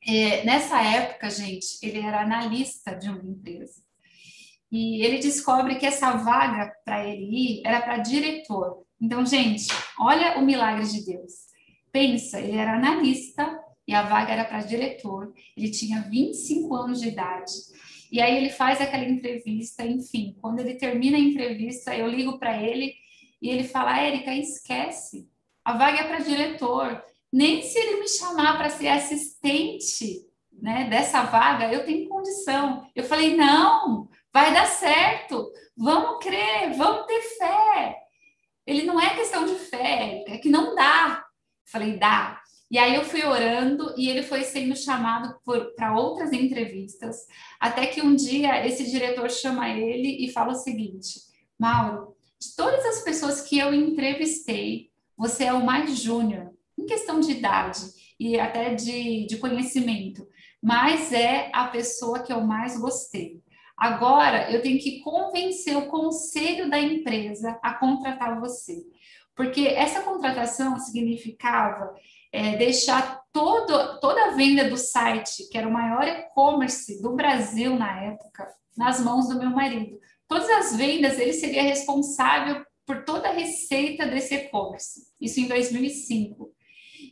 [0.07, 3.81] É, nessa época, gente, ele era analista de uma empresa.
[4.71, 8.83] E ele descobre que essa vaga para ele ir era para diretor.
[9.01, 9.67] Então, gente,
[9.99, 11.49] olha o milagre de Deus.
[11.91, 15.33] Pensa, ele era analista e a vaga era para diretor.
[15.57, 17.51] Ele tinha 25 anos de idade.
[18.11, 22.61] E aí ele faz aquela entrevista, enfim, quando ele termina a entrevista, eu ligo para
[22.61, 22.93] ele
[23.41, 25.27] e ele fala: "Érica, esquece.
[25.63, 27.03] A vaga é para diretor.
[27.31, 32.87] Nem se ele me chamar para ser assistente, né, dessa vaga, eu tenho condição".
[32.95, 37.97] Eu falei: "Não, vai dar certo, vamos crer, vamos ter fé.
[38.65, 41.25] Ele não é questão de fé, é que não dá.
[41.65, 42.41] Falei, dá.
[42.71, 45.35] E aí eu fui orando e ele foi sendo chamado
[45.75, 47.25] para outras entrevistas,
[47.59, 51.19] até que um dia esse diretor chama ele e fala o seguinte:
[51.57, 57.19] Mauro, de todas as pessoas que eu entrevistei, você é o mais júnior, em questão
[57.19, 57.81] de idade
[58.19, 60.27] e até de, de conhecimento,
[60.61, 63.41] mas é a pessoa que eu mais gostei.
[63.79, 68.83] Agora eu tenho que convencer o conselho da empresa a contratar você,
[69.35, 71.95] porque essa contratação significava
[72.31, 77.75] é, deixar todo, toda a venda do site, que era o maior e-commerce do Brasil
[77.77, 79.97] na época, nas mãos do meu marido.
[80.27, 85.07] Todas as vendas, ele seria responsável por toda a receita desse e-commerce.
[85.21, 86.51] Isso em 2005.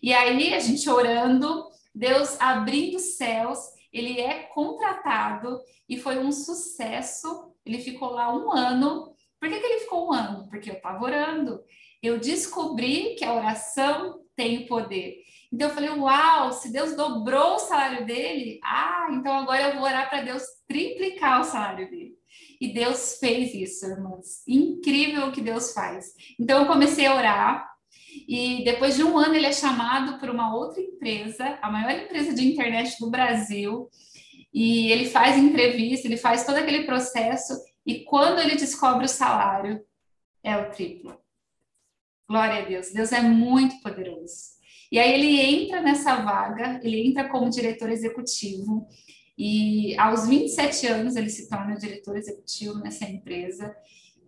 [0.04, 3.60] E aí, a gente orando, Deus abrindo os céus,
[3.92, 7.54] ele é contratado e foi um sucesso.
[7.66, 9.14] Ele ficou lá um ano.
[9.40, 10.48] Por que, que ele ficou um ano?
[10.50, 11.62] Porque eu estava orando.
[12.02, 15.24] Eu descobri que a oração tem poder.
[15.52, 19.84] Então eu falei, uau, se Deus dobrou o salário dele, ah, então agora eu vou
[19.84, 22.18] orar para Deus triplicar o salário dele.
[22.60, 24.44] E Deus fez isso, irmãs.
[24.48, 26.14] Incrível o que Deus faz.
[26.40, 27.77] Então eu comecei a orar,
[28.28, 32.34] e depois de um ano ele é chamado por uma outra empresa, a maior empresa
[32.34, 33.90] de internet do Brasil,
[34.54, 37.54] e ele faz entrevista, ele faz todo aquele processo,
[37.86, 39.82] e quando ele descobre o salário,
[40.44, 41.18] é o triplo.
[42.30, 44.58] Glória a Deus, Deus é muito poderoso.
[44.92, 48.88] E aí ele entra nessa vaga, ele entra como diretor executivo,
[49.38, 53.76] e aos 27 anos ele se torna diretor executivo nessa empresa,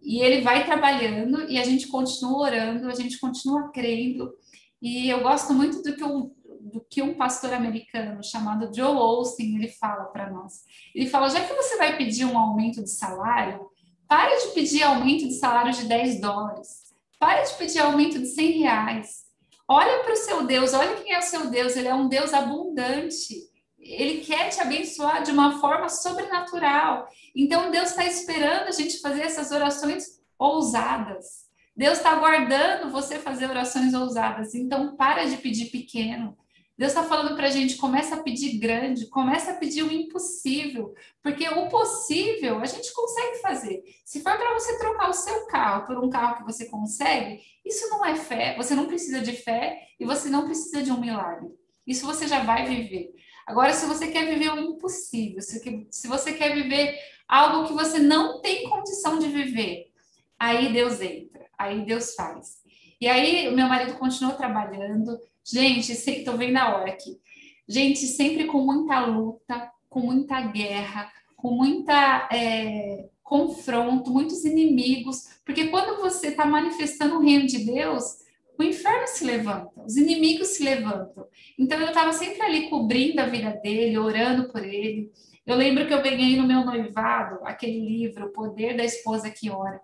[0.02, 4.34] e ele vai trabalhando e a gente continua orando, a gente continua crendo,
[4.82, 6.32] e eu gosto muito do que um,
[6.62, 10.64] do que um pastor americano chamado Joe Austin ele fala para nós.
[10.96, 13.70] Ele fala: já que você vai pedir um aumento de salário,
[14.08, 18.60] pare de pedir aumento de salário de 10 dólares, pare de pedir aumento de 100
[18.60, 19.30] reais.
[19.68, 22.34] Olha para o seu Deus, olha quem é o seu Deus, ele é um Deus
[22.34, 23.49] abundante.
[23.90, 27.08] Ele quer te abençoar de uma forma sobrenatural.
[27.36, 31.50] Então, Deus está esperando a gente fazer essas orações ousadas.
[31.76, 34.54] Deus está aguardando você fazer orações ousadas.
[34.54, 36.38] Então, para de pedir pequeno.
[36.80, 40.94] Deus está falando para a gente, começa a pedir grande, começa a pedir o impossível,
[41.22, 43.84] porque o possível a gente consegue fazer.
[44.06, 47.90] Se for para você trocar o seu carro por um carro que você consegue, isso
[47.90, 51.50] não é fé, você não precisa de fé e você não precisa de um milagre.
[51.86, 53.12] Isso você já vai viver.
[53.50, 58.42] Agora, se você quer viver o impossível, se você quer viver algo que você não
[58.42, 59.92] tem condição de viver,
[60.38, 62.60] aí Deus entra, aí Deus faz.
[63.02, 65.20] E aí, o meu marido continuou trabalhando,
[65.52, 67.20] Gente, estou vendo a hora aqui.
[67.68, 75.70] Gente, sempre com muita luta, com muita guerra, com muita é, confronto, muitos inimigos, porque
[75.70, 78.20] quando você está manifestando o reino de Deus,
[78.60, 81.26] o inferno se levanta, os inimigos se levantam.
[81.58, 85.10] Então eu estava sempre ali cobrindo a vida dele, orando por ele.
[85.46, 89.50] Eu lembro que eu ganhei no meu noivado aquele livro, O Poder da Esposa que
[89.50, 89.80] Ora,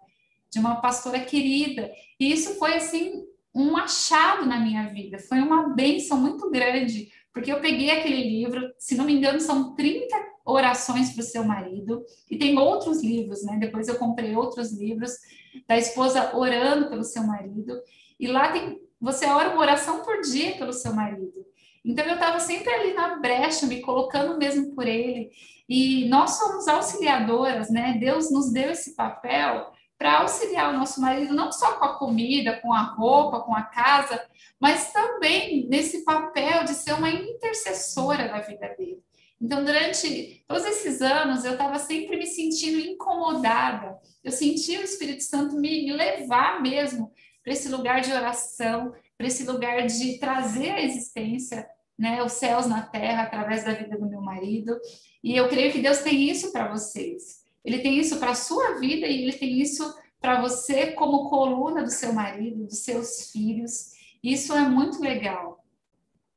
[0.51, 1.89] de uma pastora querida.
[2.19, 3.23] E isso foi assim
[3.55, 8.69] um achado na minha vida, foi uma benção muito grande, porque eu peguei aquele livro,
[8.77, 10.13] se não me engano, são 30
[10.45, 13.57] orações para o seu marido, e tem outros livros, né?
[13.57, 15.13] Depois eu comprei outros livros
[15.65, 17.73] da esposa orando pelo seu marido,
[18.19, 21.45] e lá tem, você ora uma oração por dia pelo seu marido.
[21.83, 25.29] Então eu estava sempre ali na brecha, me colocando mesmo por ele.
[25.69, 27.97] E nós somos auxiliadoras, né?
[27.99, 32.59] Deus nos deu esse papel para auxiliar o nosso marido, não só com a comida,
[32.59, 34.21] com a roupa, com a casa,
[34.59, 38.99] mas também nesse papel de ser uma intercessora da vida dele.
[39.39, 43.97] Então, durante todos esses anos, eu estava sempre me sentindo incomodada.
[44.23, 47.11] Eu sentia o Espírito Santo me levar mesmo
[47.45, 52.65] para esse lugar de oração, para esse lugar de trazer a existência, né, os céus
[52.65, 54.75] na terra através da vida do meu marido.
[55.23, 57.43] E eu creio que Deus tem isso para vocês.
[57.63, 61.83] Ele tem isso para a sua vida e ele tem isso para você como coluna
[61.83, 63.91] do seu marido, dos seus filhos.
[64.23, 65.63] Isso é muito legal.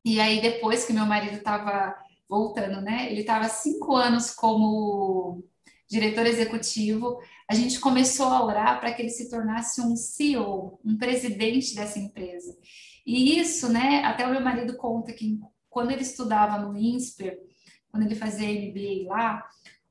[0.05, 1.97] E aí, depois que meu marido estava
[2.29, 3.11] voltando, né?
[3.11, 5.43] Ele estava cinco anos como
[5.89, 7.19] diretor executivo.
[7.49, 11.99] A gente começou a orar para que ele se tornasse um CEO, um presidente dessa
[11.99, 12.55] empresa.
[13.07, 14.05] E isso, né?
[14.05, 17.39] Até o meu marido conta que quando ele estudava no INSPER,
[17.91, 19.49] quando ele fazia MBA lá,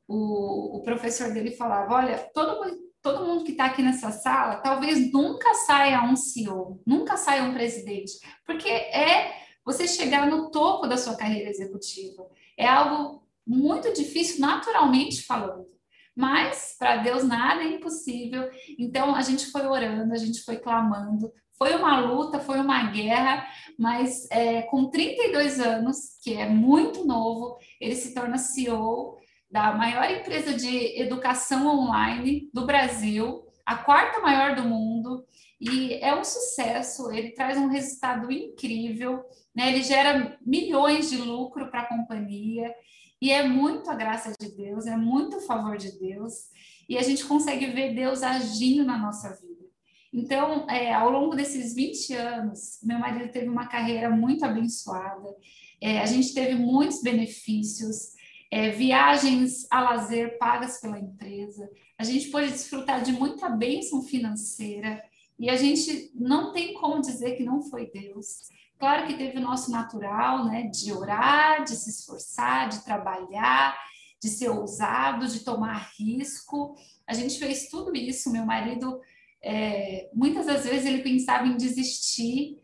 [0.07, 5.11] o, o professor dele falava: olha, todo todo mundo que está aqui nessa sala talvez
[5.13, 8.13] nunca saia um CEO, nunca saia um presidente,
[8.45, 9.33] porque é
[9.63, 12.27] você chegar no topo da sua carreira executiva.
[12.57, 15.76] É algo muito difícil, naturalmente falando.
[16.17, 18.49] Mas para Deus nada é impossível.
[18.79, 21.31] Então a gente foi orando, a gente foi clamando.
[21.57, 23.47] Foi uma luta, foi uma guerra,
[23.77, 29.17] mas é, com 32 anos, que é muito novo, ele se torna CEO
[29.49, 35.25] da maior empresa de educação online do Brasil, a quarta maior do mundo
[35.59, 37.11] e é um sucesso.
[37.11, 39.23] Ele traz um resultado incrível,
[39.55, 39.69] né?
[39.69, 42.73] Ele gera milhões de lucro para a companhia
[43.21, 46.33] e é muito a graça de Deus, é muito o favor de Deus
[46.87, 49.65] e a gente consegue ver Deus agindo na nossa vida.
[50.13, 55.35] Então, é, ao longo desses 20 anos, meu marido teve uma carreira muito abençoada,
[55.81, 58.15] é, a gente teve muitos benefícios,
[58.49, 65.03] é, viagens a lazer pagas pela empresa, a gente pôde desfrutar de muita bênção financeira
[65.37, 68.47] e a gente não tem como dizer que não foi Deus.
[68.79, 73.75] Claro que teve o nosso natural, né, de orar, de se esforçar, de trabalhar,
[74.21, 76.75] de ser ousado, de tomar risco.
[77.07, 78.31] A gente fez tudo isso.
[78.31, 78.99] Meu marido,
[79.41, 82.59] é, muitas das vezes, ele pensava em desistir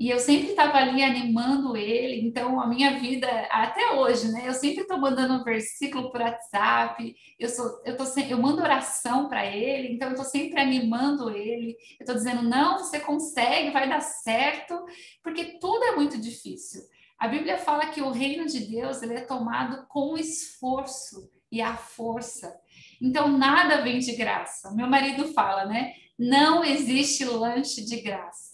[0.00, 4.48] e eu sempre estava ali animando ele, então a minha vida, até hoje, né?
[4.48, 9.28] Eu sempre estou mandando um versículo por WhatsApp, eu, sou, eu, tô, eu mando oração
[9.28, 13.90] para ele, então eu estou sempre animando ele, eu estou dizendo, não, você consegue, vai
[13.90, 14.74] dar certo,
[15.22, 16.80] porque tudo é muito difícil.
[17.18, 21.76] A Bíblia fala que o reino de Deus ele é tomado com esforço e a
[21.76, 22.58] força.
[23.02, 24.74] Então nada vem de graça.
[24.74, 25.92] Meu marido fala, né?
[26.18, 28.49] Não existe lanche de graça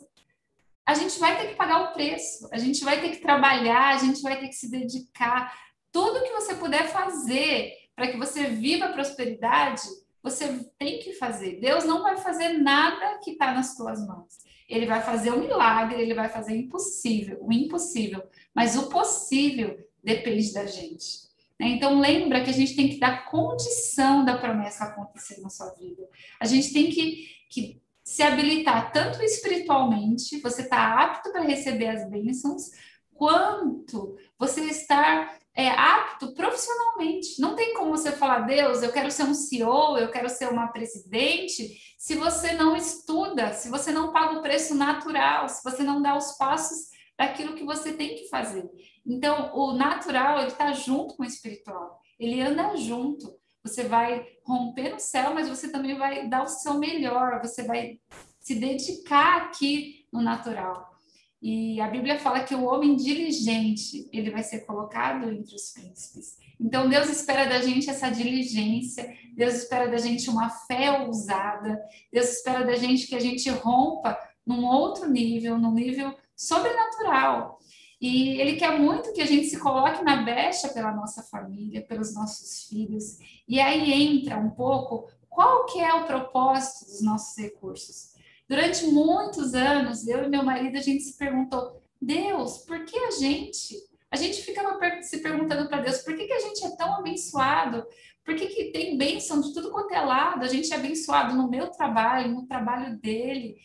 [0.86, 3.98] a gente vai ter que pagar o preço, a gente vai ter que trabalhar, a
[3.98, 5.52] gente vai ter que se dedicar.
[5.90, 9.82] Tudo que você puder fazer para que você viva a prosperidade,
[10.22, 11.58] você tem que fazer.
[11.60, 14.46] Deus não vai fazer nada que está nas suas mãos.
[14.68, 18.22] Ele vai fazer o um milagre, ele vai fazer o impossível, o impossível.
[18.54, 21.26] Mas o possível depende da gente.
[21.58, 21.68] Né?
[21.68, 26.08] Então lembra que a gente tem que dar condição da promessa acontecer na sua vida.
[26.40, 32.08] A gente tem que, que se habilitar tanto espiritualmente, você está apto para receber as
[32.08, 32.70] bênçãos,
[33.12, 37.40] quanto você estar é, apto profissionalmente.
[37.40, 40.68] Não tem como você falar, Deus, eu quero ser um CEO, eu quero ser uma
[40.68, 46.00] presidente, se você não estuda, se você não paga o preço natural, se você não
[46.00, 48.70] dá os passos daquilo que você tem que fazer.
[49.04, 53.34] Então, o natural, ele está junto com o espiritual, ele anda junto.
[53.66, 57.98] Você vai romper no céu, mas você também vai dar o seu melhor, você vai
[58.40, 60.96] se dedicar aqui no natural.
[61.42, 66.36] E a Bíblia fala que o homem diligente, ele vai ser colocado entre os príncipes.
[66.58, 71.78] Então Deus espera da gente essa diligência, Deus espera da gente uma fé ousada,
[72.12, 77.58] Deus espera da gente que a gente rompa num outro nível, num nível sobrenatural.
[78.00, 82.14] E ele quer muito que a gente se coloque na brecha pela nossa família, pelos
[82.14, 83.18] nossos filhos.
[83.48, 88.14] E aí entra um pouco qual que é o propósito dos nossos recursos.
[88.48, 93.10] Durante muitos anos, eu e meu marido, a gente se perguntou, Deus, por que a
[93.10, 93.76] gente?
[94.10, 97.84] A gente ficava se perguntando para Deus, por que, que a gente é tão abençoado?
[98.24, 100.44] Por que, que tem bênção de tudo quanto é lado?
[100.44, 103.56] A gente é abençoado no meu trabalho, no trabalho dele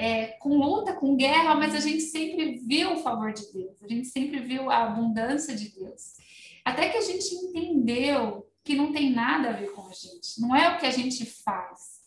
[0.00, 3.86] é, com luta, com guerra, mas a gente sempre viu o favor de Deus, a
[3.86, 6.14] gente sempre viu a abundância de Deus.
[6.64, 10.56] Até que a gente entendeu que não tem nada a ver com a gente, não
[10.56, 12.00] é o que a gente faz.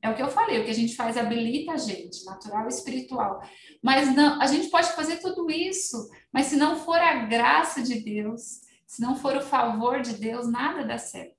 [0.00, 2.68] É o que eu falei, o que a gente faz habilita a gente, natural e
[2.68, 3.42] espiritual.
[3.82, 8.00] Mas não, a gente pode fazer tudo isso, mas se não for a graça de
[8.00, 11.34] Deus, se não for o favor de Deus, nada dá certo.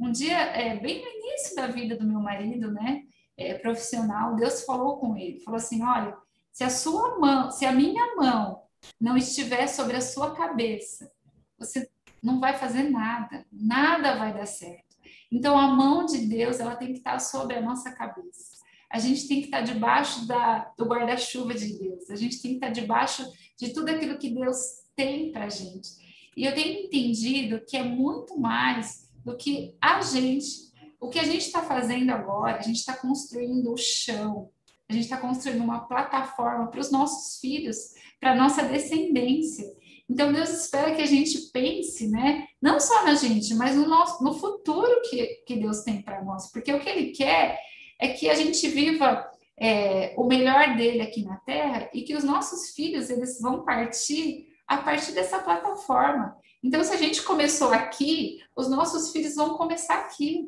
[0.00, 3.02] Um dia, é, bem no início da vida do meu marido, né?
[3.38, 6.14] É, profissional, Deus falou com ele, falou assim, olha,
[6.52, 8.62] se a sua mão, se a minha mão
[9.00, 11.10] não estiver sobre a sua cabeça,
[11.56, 11.88] você
[12.20, 14.96] não vai fazer nada, nada vai dar certo.
[15.30, 18.58] Então a mão de Deus, ela tem que estar sobre a nossa cabeça.
[18.90, 22.10] A gente tem que estar debaixo da, do guarda-chuva de Deus.
[22.10, 23.24] A gente tem que estar debaixo
[23.56, 24.56] de tudo aquilo que Deus
[24.96, 25.90] tem para gente.
[26.36, 30.67] E eu tenho entendido que é muito mais do que a gente
[31.00, 34.50] o que a gente está fazendo agora, a gente está construindo o chão,
[34.88, 37.76] a gente está construindo uma plataforma para os nossos filhos,
[38.20, 39.64] para a nossa descendência.
[40.08, 42.46] Então, Deus espera que a gente pense, né?
[42.60, 46.50] Não só na gente, mas no, nosso, no futuro que, que Deus tem para nós.
[46.50, 47.58] Porque o que Ele quer
[47.98, 49.28] é que a gente viva
[49.58, 54.46] é, o melhor dele aqui na Terra e que os nossos filhos eles vão partir
[54.66, 56.36] a partir dessa plataforma.
[56.62, 60.46] Então, se a gente começou aqui, os nossos filhos vão começar aqui.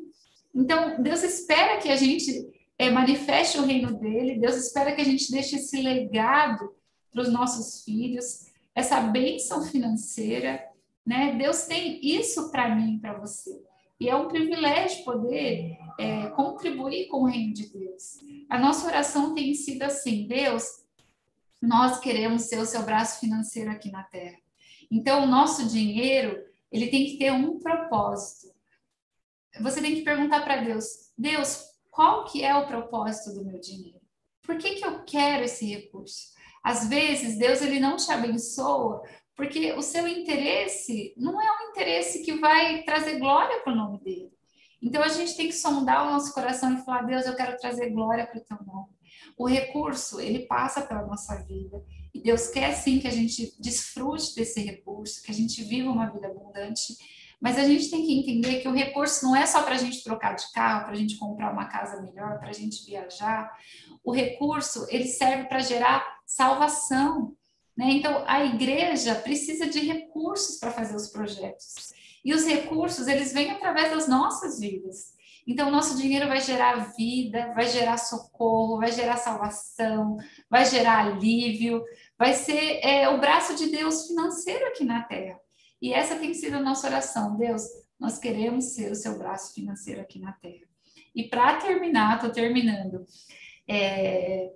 [0.53, 5.05] Então, Deus espera que a gente é, manifeste o reino dele, Deus espera que a
[5.05, 6.73] gente deixe esse legado
[7.11, 10.63] para os nossos filhos, essa bênção financeira,
[11.05, 11.35] né?
[11.35, 13.61] Deus tem isso para mim para você.
[13.99, 18.19] E é um privilégio poder é, contribuir com o reino de Deus.
[18.49, 20.63] A nossa oração tem sido assim: Deus,
[21.61, 24.37] nós queremos ser o seu braço financeiro aqui na terra.
[24.89, 28.50] Então, o nosso dinheiro ele tem que ter um propósito
[29.59, 30.85] você tem que perguntar para Deus:
[31.17, 33.99] Deus, qual que é o propósito do meu dinheiro?
[34.41, 36.31] Por que, que eu quero esse recurso?
[36.63, 39.01] Às vezes, Deus ele não te abençoa
[39.35, 43.99] porque o seu interesse não é um interesse que vai trazer glória para o nome
[43.99, 44.31] dele.
[44.81, 47.89] Então, a gente tem que sondar o nosso coração e falar, Deus, eu quero trazer
[47.91, 48.89] glória para o teu nome.
[49.37, 51.83] O recurso, ele passa pela nossa vida.
[52.13, 56.09] E Deus quer sim que a gente desfrute desse recurso, que a gente viva uma
[56.09, 56.95] vida abundante.
[57.41, 60.03] Mas a gente tem que entender que o recurso não é só para a gente
[60.03, 63.51] trocar de carro, para a gente comprar uma casa melhor, para a gente viajar.
[64.03, 67.35] O recurso, ele serve para gerar salvação.
[67.75, 67.93] Né?
[67.93, 71.91] Então, a igreja precisa de recursos para fazer os projetos.
[72.23, 75.15] E os recursos, eles vêm através das nossas vidas.
[75.47, 80.17] Então, nosso dinheiro vai gerar vida, vai gerar socorro, vai gerar salvação,
[80.47, 81.83] vai gerar alívio,
[82.19, 85.39] vai ser é, o braço de Deus financeiro aqui na terra.
[85.81, 87.37] E essa tem sido a nossa oração.
[87.37, 87.63] Deus,
[87.99, 90.65] nós queremos ser o seu braço financeiro aqui na terra.
[91.15, 93.05] E para terminar, estou terminando.
[93.67, 94.51] É,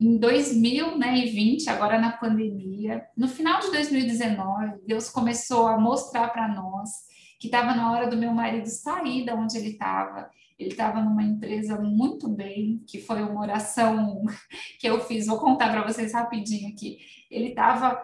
[0.00, 6.90] em 2020, agora na pandemia, no final de 2019, Deus começou a mostrar para nós
[7.38, 10.30] que estava na hora do meu marido sair da onde ele estava.
[10.58, 14.24] Ele estava numa empresa muito bem, que foi uma oração
[14.78, 16.98] que eu fiz, vou contar para vocês rapidinho aqui.
[17.30, 18.00] Ele estava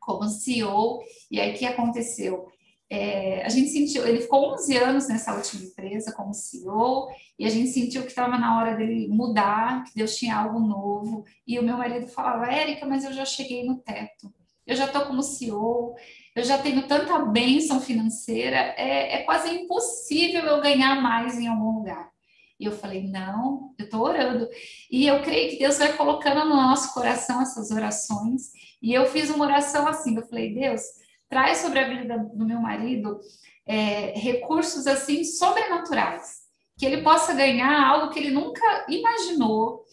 [0.00, 2.48] como CEO, e aí o que aconteceu?
[2.92, 7.48] É, a gente sentiu, ele ficou 11 anos nessa última empresa como CEO, e a
[7.48, 11.24] gente sentiu que estava na hora dele mudar, que Deus tinha algo novo.
[11.46, 14.32] E o meu marido falava, Érica, mas eu já cheguei no teto,
[14.66, 15.94] eu já estou como CEO,
[16.34, 21.78] eu já tenho tanta bênção financeira, é, é quase impossível eu ganhar mais em algum
[21.78, 22.10] lugar.
[22.58, 24.46] E eu falei, não, eu estou orando.
[24.90, 28.50] E eu creio que Deus vai colocando no nosso coração essas orações.
[28.82, 30.80] E eu fiz uma oração assim, eu falei, Deus,
[31.28, 33.20] traz sobre a vida do meu marido
[33.66, 36.40] é, recursos assim sobrenaturais,
[36.78, 39.84] que ele possa ganhar algo que ele nunca imaginou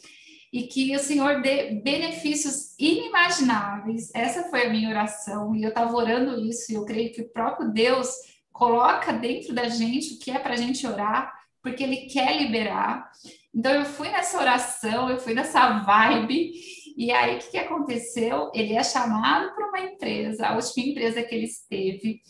[0.52, 4.10] e que o Senhor dê benefícios inimagináveis.
[4.16, 7.30] Essa foi a minha oração e eu estava orando isso e eu creio que o
[7.30, 8.10] próprio Deus
[8.52, 11.32] coloca dentro da gente o que é para a gente orar,
[11.62, 13.12] porque Ele quer liberar.
[13.54, 16.54] Então eu fui nessa oração, eu fui nessa vibe
[16.98, 18.50] e aí, o que, que aconteceu?
[18.56, 22.22] Ele é chamado para uma empresa, a última empresa que ele esteve,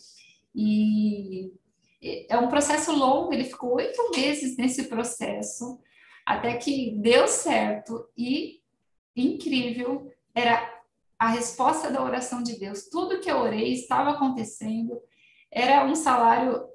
[0.53, 1.53] e
[2.27, 5.79] é um processo longo, ele ficou oito meses nesse processo,
[6.25, 8.59] até que deu certo, e
[9.15, 10.69] incrível, era
[11.17, 12.89] a resposta da oração de Deus.
[12.89, 14.99] Tudo que eu orei estava acontecendo,
[15.49, 16.67] era um salário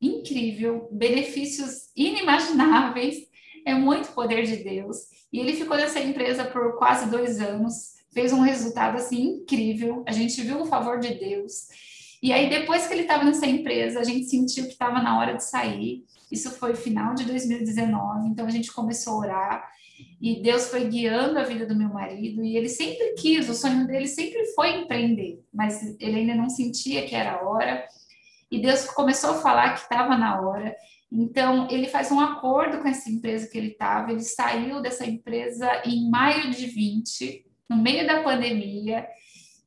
[0.00, 3.28] incrível, benefícios inimagináveis,
[3.66, 4.96] é muito poder de Deus.
[5.32, 10.02] E ele ficou nessa empresa por quase dois anos, fez um resultado assim incrível.
[10.06, 11.68] A gente viu o favor de Deus.
[12.22, 15.34] E aí, depois que ele estava nessa empresa, a gente sentiu que estava na hora
[15.34, 16.04] de sair.
[16.30, 19.78] Isso foi final de 2019, então a gente começou a orar
[20.20, 23.86] e Deus foi guiando a vida do meu marido e ele sempre quis, o sonho
[23.86, 27.84] dele sempre foi empreender, mas ele ainda não sentia que era a hora.
[28.50, 30.74] E Deus começou a falar que estava na hora.
[31.10, 35.82] Então, ele faz um acordo com essa empresa que ele estava, ele saiu dessa empresa
[35.84, 39.06] em maio de 20, no meio da pandemia,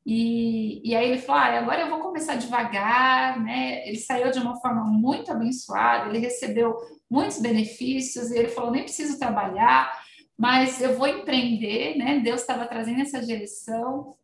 [0.04, 3.86] e, e aí ele falou: ah, agora eu vou começar devagar, né?
[3.86, 6.76] Ele saiu de uma forma muito abençoada, ele recebeu
[7.08, 9.92] muitos benefícios, e ele falou: nem preciso trabalhar,
[10.36, 12.18] mas eu vou empreender, né?
[12.18, 14.16] Deus estava trazendo essa direção.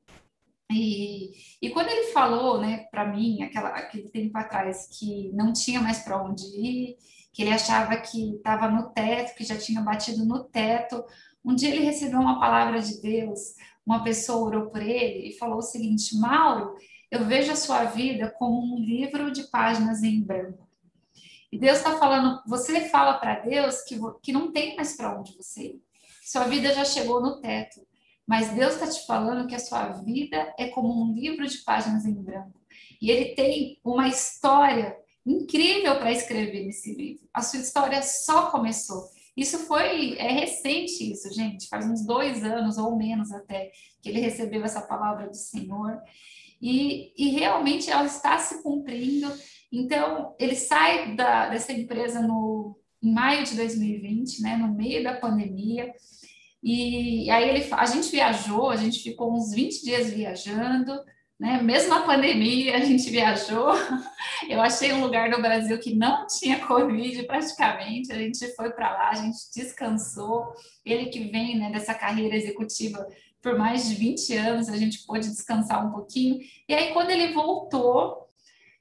[0.70, 1.30] E,
[1.62, 6.00] e quando ele falou, né, para mim, aquela, aquele tempo atrás, que não tinha mais
[6.00, 6.96] para onde ir,
[7.32, 11.02] que ele achava que estava no teto, que já tinha batido no teto,
[11.44, 13.54] um dia ele recebeu uma palavra de Deus,
[13.86, 16.74] uma pessoa orou por ele e falou o seguinte: Mauro,
[17.10, 20.68] eu vejo a sua vida como um livro de páginas em branco.
[21.50, 25.34] E Deus está falando, você fala para Deus que, que não tem mais para onde
[25.34, 25.82] você ir.
[26.22, 27.80] Sua vida já chegou no teto.
[28.28, 32.04] Mas Deus está te falando que a sua vida é como um livro de páginas
[32.04, 32.60] em branco.
[33.00, 37.26] E ele tem uma história incrível para escrever nesse livro.
[37.32, 39.08] A sua história só começou.
[39.34, 43.70] Isso foi é recente isso, gente, faz uns dois anos ou menos até
[44.02, 45.98] que ele recebeu essa palavra do Senhor
[46.60, 49.32] e, e realmente ela está se cumprindo.
[49.72, 55.14] Então ele sai da, dessa empresa no em maio de 2020, né, no meio da
[55.14, 55.94] pandemia.
[56.62, 60.98] E aí ele, a gente viajou, a gente ficou uns 20 dias viajando,
[61.38, 61.62] né?
[61.62, 63.68] Mesmo na pandemia, a gente viajou.
[64.48, 68.12] Eu achei um lugar no Brasil que não tinha Covid praticamente.
[68.12, 70.52] A gente foi para lá, a gente descansou.
[70.84, 73.06] Ele que vem né, dessa carreira executiva
[73.40, 76.40] por mais de 20 anos, a gente pôde descansar um pouquinho.
[76.68, 78.27] E aí, quando ele voltou,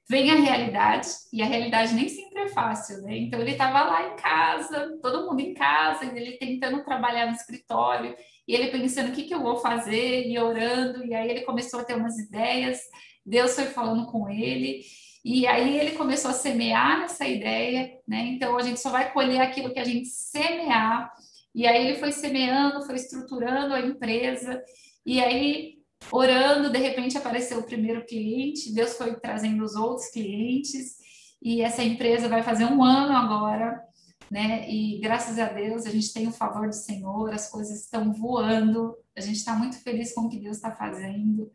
[0.10, 3.18] vem a realidade, e a realidade nem sempre é fácil, né?
[3.18, 8.16] Então ele estava lá em casa, todo mundo em casa, ele tentando trabalhar no escritório,
[8.48, 11.82] e ele pensando o que, que eu vou fazer, e orando, e aí ele começou
[11.82, 12.80] a ter umas ideias,
[13.26, 14.82] Deus foi falando com ele,
[15.26, 18.22] e aí ele começou a semear nessa ideia, né?
[18.28, 21.12] Então a gente só vai colher aquilo que a gente semear.
[21.54, 24.64] E aí ele foi semeando, foi estruturando a empresa,
[25.06, 25.77] e aí
[26.12, 30.98] orando, de repente apareceu o primeiro cliente, Deus foi trazendo os outros clientes,
[31.42, 33.80] e essa empresa vai fazer um ano agora,
[34.30, 34.70] né?
[34.70, 38.96] E graças a Deus a gente tem o favor do Senhor, as coisas estão voando,
[39.16, 41.52] a gente está muito feliz com o que Deus está fazendo.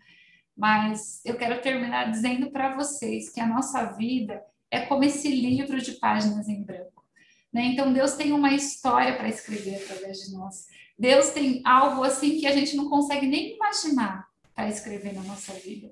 [0.57, 5.81] Mas eu quero terminar dizendo para vocês que a nossa vida é como esse livro
[5.81, 7.05] de páginas em branco.
[7.53, 7.67] Né?
[7.67, 10.67] Então Deus tem uma história para escrever através de nós.
[10.99, 15.53] Deus tem algo assim que a gente não consegue nem imaginar para escrever na nossa
[15.55, 15.91] vida.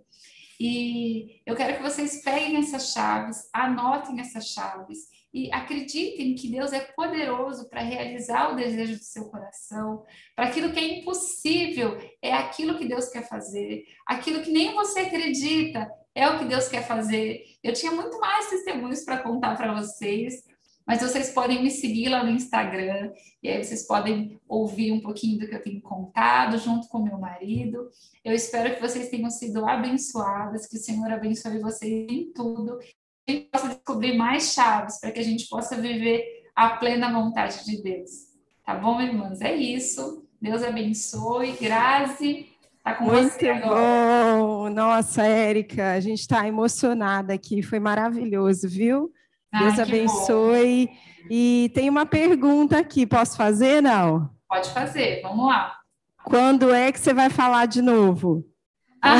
[0.58, 6.72] E eu quero que vocês peguem essas chaves, anotem essas chaves e acreditem que Deus
[6.72, 10.04] é poderoso para realizar o desejo do seu coração,
[10.36, 15.00] para aquilo que é impossível é aquilo que Deus quer fazer, aquilo que nem você
[15.00, 17.44] acredita é o que Deus quer fazer.
[17.62, 20.42] Eu tinha muito mais testemunhos para contar para vocês,
[20.90, 25.38] mas vocês podem me seguir lá no Instagram, e aí vocês podem ouvir um pouquinho
[25.38, 27.88] do que eu tenho contado junto com meu marido.
[28.24, 32.92] Eu espero que vocês tenham sido abençoadas, que o Senhor abençoe vocês em tudo, que
[33.28, 36.24] a gente possa descobrir mais chaves para que a gente possa viver
[36.56, 38.10] a plena vontade de Deus.
[38.66, 39.40] Tá bom, irmãs?
[39.40, 40.26] É isso.
[40.42, 41.52] Deus abençoe.
[41.52, 42.48] Grazi,
[42.82, 44.40] tá com Muito você agora.
[44.40, 44.68] bom.
[44.70, 47.62] Nossa, Érica, a gente está emocionada aqui.
[47.62, 49.12] Foi maravilhoso, viu?
[49.52, 50.86] Deus Ai, abençoe.
[50.86, 51.10] Bom.
[51.30, 54.30] E tem uma pergunta aqui, posso fazer, não?
[54.48, 55.76] Pode fazer, vamos lá.
[56.24, 58.44] Quando é que você vai falar de novo?
[59.02, 59.16] Ah.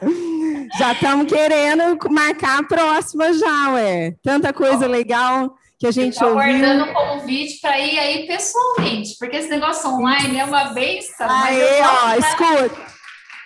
[0.78, 4.14] já estamos querendo marcar a próxima já, ué.
[4.22, 6.40] Tanta coisa legal que a gente ouviu.
[6.40, 11.28] aguardando o convite para ir aí pessoalmente, porque esse negócio online é uma benção.
[11.28, 12.18] Aí, ó, da...
[12.18, 12.86] escuta.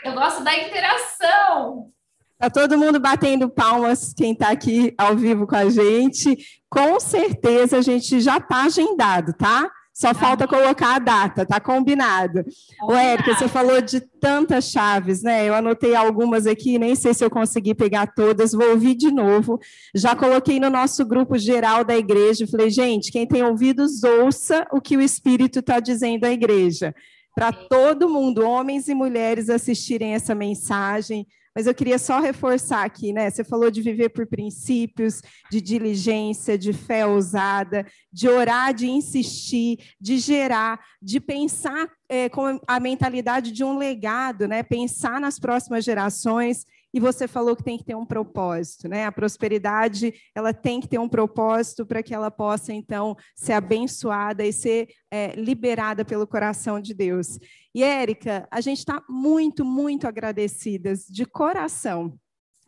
[0.05, 1.94] Eu gosto da interação.
[2.39, 6.37] Tá todo mundo batendo palmas, quem está aqui ao vivo com a gente.
[6.69, 9.71] Com certeza a gente já está agendado, tá?
[9.97, 12.45] Só ah, falta colocar a data, tá combinado.
[12.83, 15.49] O Érica, você falou de tantas chaves, né?
[15.49, 19.61] Eu anotei algumas aqui, nem sei se eu consegui pegar todas, vou ouvir de novo.
[19.95, 24.81] Já coloquei no nosso grupo geral da igreja, falei, gente, quem tem ouvidos, ouça o
[24.81, 26.93] que o Espírito está dizendo à igreja.
[27.33, 31.25] Para todo mundo, homens e mulheres, assistirem essa mensagem
[31.55, 33.31] mas eu queria só reforçar aqui, né?
[33.31, 39.79] Você falou de viver por princípios, de diligência, de fé ousada, de orar, de insistir,
[40.01, 44.63] de gerar, de pensar é, com a mentalidade de um legado, né?
[44.63, 49.05] Pensar nas próximas gerações e você falou que tem que ter um propósito, né?
[49.05, 54.47] A prosperidade ela tem que ter um propósito para que ela possa então ser abençoada
[54.47, 57.37] e ser é, liberada pelo coração de Deus.
[57.75, 62.17] E Érica, a gente está muito, muito agradecidas de coração.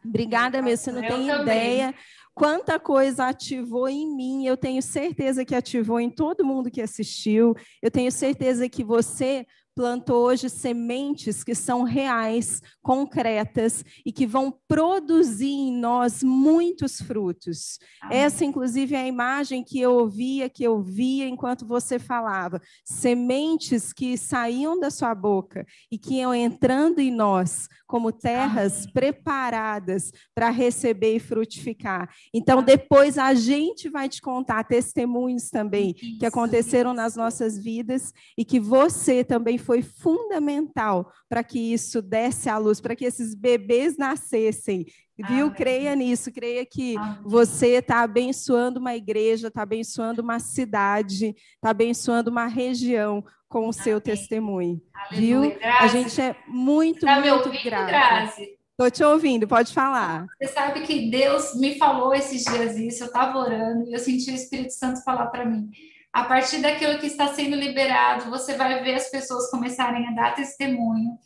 [0.05, 0.85] Obrigada mesmo.
[0.85, 1.43] Você não Eu tem também.
[1.43, 1.95] ideia
[2.35, 4.47] quanta coisa ativou em mim.
[4.47, 7.55] Eu tenho certeza que ativou em todo mundo que assistiu.
[7.83, 9.47] Eu tenho certeza que você
[9.77, 17.79] plantou hoje sementes que são reais, concretas e que vão produzir em nós muitos frutos.
[18.01, 18.19] Amém.
[18.19, 22.59] Essa, inclusive, é a imagem que eu ouvia, que eu via enquanto você falava.
[22.87, 28.93] Sementes que saíam da sua boca e que iam entrando em nós como terras Amém.
[28.95, 32.09] preparadas para receber e frutificar.
[32.33, 38.15] Então, depois a gente vai te contar testemunhos também isso, que aconteceram nas nossas vidas
[38.39, 43.35] e que você também foi fundamental para que isso desse à luz, para que esses
[43.35, 44.87] bebês nascessem.
[45.19, 45.47] Viu?
[45.47, 45.51] Amém.
[45.51, 47.19] Creia nisso, creia que Amém.
[47.25, 53.73] você está abençoando uma igreja, está abençoando uma cidade, está abençoando uma região com o
[53.73, 54.81] seu testemunho.
[54.95, 55.51] Aleluia.
[55.51, 55.59] Viu?
[55.59, 55.83] Graças.
[55.83, 58.41] A gente é muito, tá muito grata.
[58.71, 60.27] Estou te ouvindo, pode falar.
[60.41, 64.31] Você sabe que Deus me falou esses dias isso, eu estava orando e eu senti
[64.31, 65.71] o Espírito Santo falar para mim
[66.17, 70.35] a partir daquilo que está sendo liberado, você vai ver as pessoas começarem a dar
[70.35, 71.19] testemunho.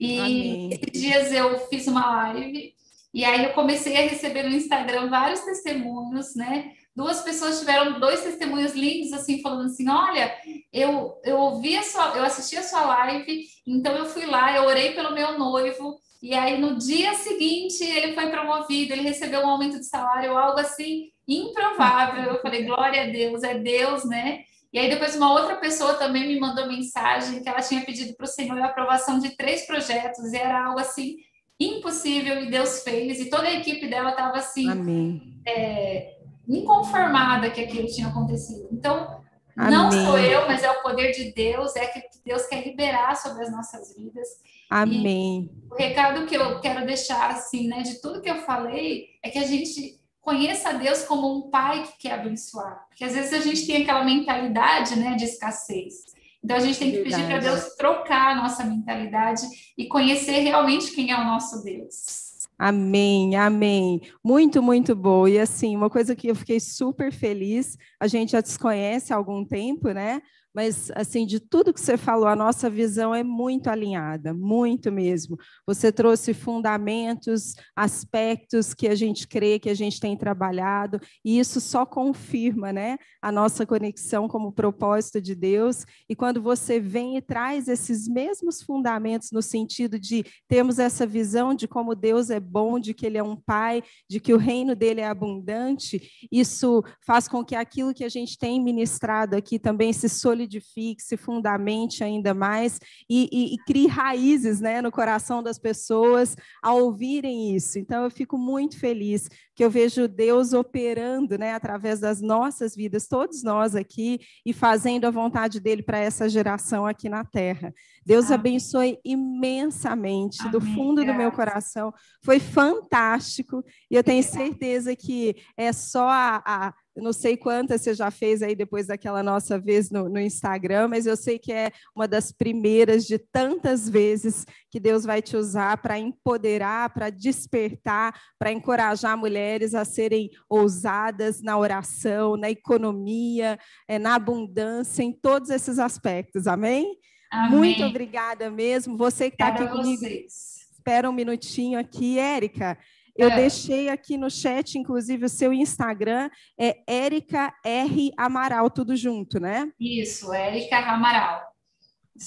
[0.00, 0.70] E Amém.
[0.72, 2.74] esses dias eu fiz uma live
[3.14, 6.72] e aí eu comecei a receber no Instagram vários testemunhos, né?
[6.94, 10.34] Duas pessoas tiveram dois testemunhos lindos, assim, falando assim: olha,
[10.72, 14.64] eu, eu ouvi a sua, eu assisti a sua live, então eu fui lá, eu
[14.64, 19.50] orei pelo meu noivo, e aí no dia seguinte ele foi promovido, ele recebeu um
[19.50, 22.24] aumento de salário, algo assim improvável.
[22.24, 24.44] Eu falei, glória a Deus, é Deus, né?
[24.72, 28.24] E aí depois uma outra pessoa também me mandou mensagem que ela tinha pedido para
[28.24, 31.16] o Senhor a aprovação de três projetos, e era algo assim
[31.60, 36.16] impossível e Deus fez, e toda a equipe dela estava assim, é,
[36.48, 38.68] inconformada que aquilo tinha acontecido.
[38.72, 39.20] Então,
[39.56, 39.72] Amém.
[39.72, 43.44] não sou eu, mas é o poder de Deus, é que Deus quer liberar sobre
[43.44, 44.28] as nossas vidas.
[44.70, 45.50] Amém.
[45.70, 49.30] E o recado que eu quero deixar, assim, né, de tudo que eu falei, é
[49.30, 52.86] que a gente conheça Deus como um pai que quer abençoar.
[52.88, 56.12] Porque às vezes a gente tem aquela mentalidade, né, de escassez.
[56.42, 57.22] Então a gente tem que Verdade.
[57.22, 59.42] pedir para Deus trocar a nossa mentalidade
[59.76, 62.32] e conhecer realmente quem é o nosso Deus.
[62.58, 64.00] Amém, amém.
[64.24, 65.26] Muito, muito bom.
[65.26, 69.16] E assim, uma coisa que eu fiquei super feliz, a gente já se conhece há
[69.16, 70.22] algum tempo, né?
[70.54, 75.38] Mas assim, de tudo que você falou, a nossa visão é muito alinhada, muito mesmo.
[75.66, 81.60] Você trouxe fundamentos, aspectos que a gente crê, que a gente tem trabalhado, e isso
[81.60, 85.86] só confirma, né, a nossa conexão como propósito de Deus.
[86.08, 91.54] E quando você vem e traz esses mesmos fundamentos no sentido de termos essa visão
[91.54, 94.74] de como Deus é bom, de que ele é um pai, de que o reino
[94.76, 99.92] dele é abundante, isso faz com que aquilo que a gente tem ministrado aqui também
[99.92, 102.78] se solidifique solidifique, fundamente ainda mais
[103.08, 107.78] e, e, e crie raízes né, no coração das pessoas ao ouvirem isso.
[107.78, 113.06] Então, eu fico muito feliz que eu vejo Deus operando né, através das nossas vidas,
[113.06, 117.72] todos nós aqui, e fazendo a vontade dele para essa geração aqui na Terra.
[118.04, 118.34] Deus Amém.
[118.34, 120.52] abençoe imensamente, Amém.
[120.52, 121.92] do fundo do meu coração.
[122.24, 127.94] Foi fantástico, e eu tenho certeza que é só a, a não sei quantas você
[127.94, 131.72] já fez aí depois daquela nossa vez no, no, Instagram, mas eu sei que é
[131.96, 138.14] uma das primeiras de tantas vezes que Deus vai te usar para empoderar, para despertar,
[138.38, 145.48] para encorajar mulheres a serem ousadas na oração, na economia, é, na abundância, em todos
[145.48, 146.46] esses aspectos.
[146.46, 146.98] Amém?
[147.32, 147.58] Amém.
[147.58, 148.94] Muito obrigada mesmo.
[148.98, 150.00] Você que está aqui comigo.
[150.00, 150.68] Vocês.
[150.70, 152.76] Espera um minutinho aqui, Érica.
[153.16, 153.36] Eu é.
[153.36, 156.28] deixei aqui no chat, inclusive, o seu Instagram
[156.58, 158.12] é Érica R.
[158.18, 159.70] Amaral, tudo junto, né?
[159.80, 161.42] Isso, Érica Amaral.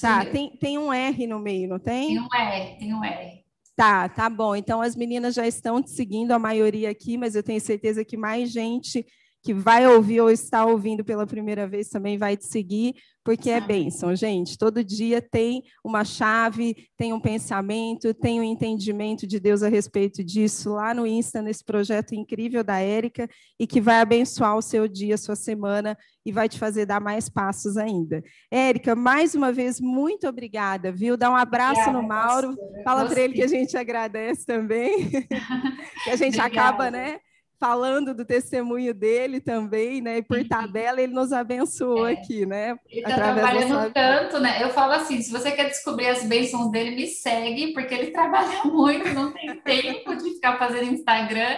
[0.01, 2.07] Tá, tem, tem um R no meio, não tem?
[2.07, 3.45] Tem um R, tem um R.
[3.75, 4.55] Tá, tá bom.
[4.55, 8.17] Então as meninas já estão te seguindo, a maioria aqui, mas eu tenho certeza que
[8.17, 9.05] mais gente
[9.45, 13.61] que vai ouvir ou está ouvindo pela primeira vez também vai te seguir, porque é
[13.61, 14.57] bênção, gente.
[14.57, 20.23] Todo dia tem uma chave, tem um pensamento, tem um entendimento de Deus a respeito
[20.23, 23.29] disso lá no Insta, nesse projeto incrível da Érica,
[23.59, 26.99] e que vai abençoar o seu dia, a sua semana, e vai te fazer dar
[26.99, 28.23] mais passos ainda.
[28.49, 31.15] Érica, mais uma vez, muito obrigada, viu?
[31.15, 35.07] Dá um abraço obrigada, no Mauro, fala para ele que a gente agradece também,
[36.03, 37.19] que a gente acaba, né?
[37.59, 40.17] Falando do testemunho dele também, né?
[40.17, 40.47] E por uhum.
[40.47, 42.13] tabela ele nos abençoou é.
[42.13, 42.77] aqui, né?
[42.89, 44.61] Ele está trabalhando tanto, né?
[44.61, 48.63] Eu falo assim, se você quer descobrir as bênçãos dele, me segue, porque ele trabalha
[48.65, 51.57] muito, não tem tempo de ficar fazendo Instagram.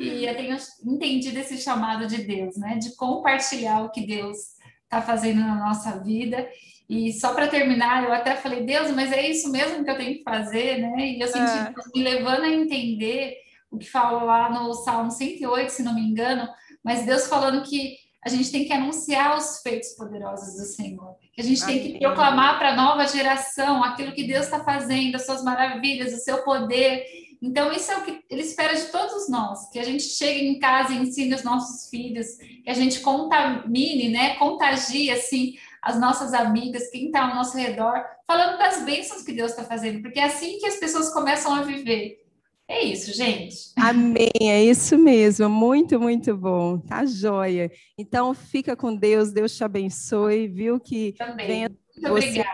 [0.00, 2.76] E eu tenho entendido esse chamado de Deus, né?
[2.76, 4.36] De compartilhar o que Deus
[4.84, 6.48] está fazendo na nossa vida.
[6.88, 10.14] E só para terminar, eu até falei, Deus, mas é isso mesmo que eu tenho
[10.16, 11.06] que fazer, né?
[11.06, 11.72] E eu senti é.
[11.94, 13.36] me levando a entender
[13.70, 16.48] o que fala lá no Salmo 108, se não me engano,
[16.82, 21.40] mas Deus falando que a gente tem que anunciar os feitos poderosos do Senhor, que
[21.40, 21.78] a gente Amém.
[21.78, 26.12] tem que proclamar para a nova geração aquilo que Deus está fazendo, as suas maravilhas,
[26.12, 27.04] o seu poder.
[27.40, 30.58] Então, isso é o que Ele espera de todos nós, que a gente chegue em
[30.58, 32.26] casa e ensine os nossos filhos,
[32.64, 38.04] que a gente contamine, né, contagie, assim, as nossas amigas, quem está ao nosso redor,
[38.26, 41.62] falando das bênçãos que Deus está fazendo, porque é assim que as pessoas começam a
[41.62, 42.27] viver.
[42.70, 43.72] É isso, gente.
[43.76, 45.48] Amém, é isso mesmo.
[45.48, 46.78] Muito, muito bom.
[46.78, 47.70] Tá joia.
[47.96, 50.78] Então, fica com Deus, Deus te abençoe, viu?
[50.78, 51.46] Que Também.
[51.46, 52.48] venha muito obrigada.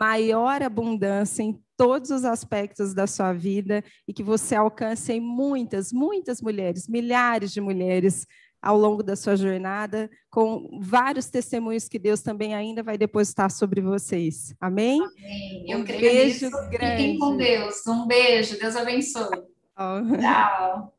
[0.00, 6.40] maior abundância em todos os aspectos da sua vida e que você alcance muitas, muitas
[6.40, 8.26] mulheres, milhares de mulheres
[8.66, 13.80] ao longo da sua jornada, com vários testemunhos que Deus também ainda vai depositar sobre
[13.80, 14.54] vocês.
[14.60, 15.00] Amém?
[15.00, 15.70] Amém.
[15.70, 16.68] Eu um beijo nisso.
[16.68, 16.96] grande.
[16.96, 17.86] Fiquem com Deus.
[17.86, 18.58] Um beijo.
[18.58, 19.44] Deus abençoe.
[19.76, 20.92] Tchau.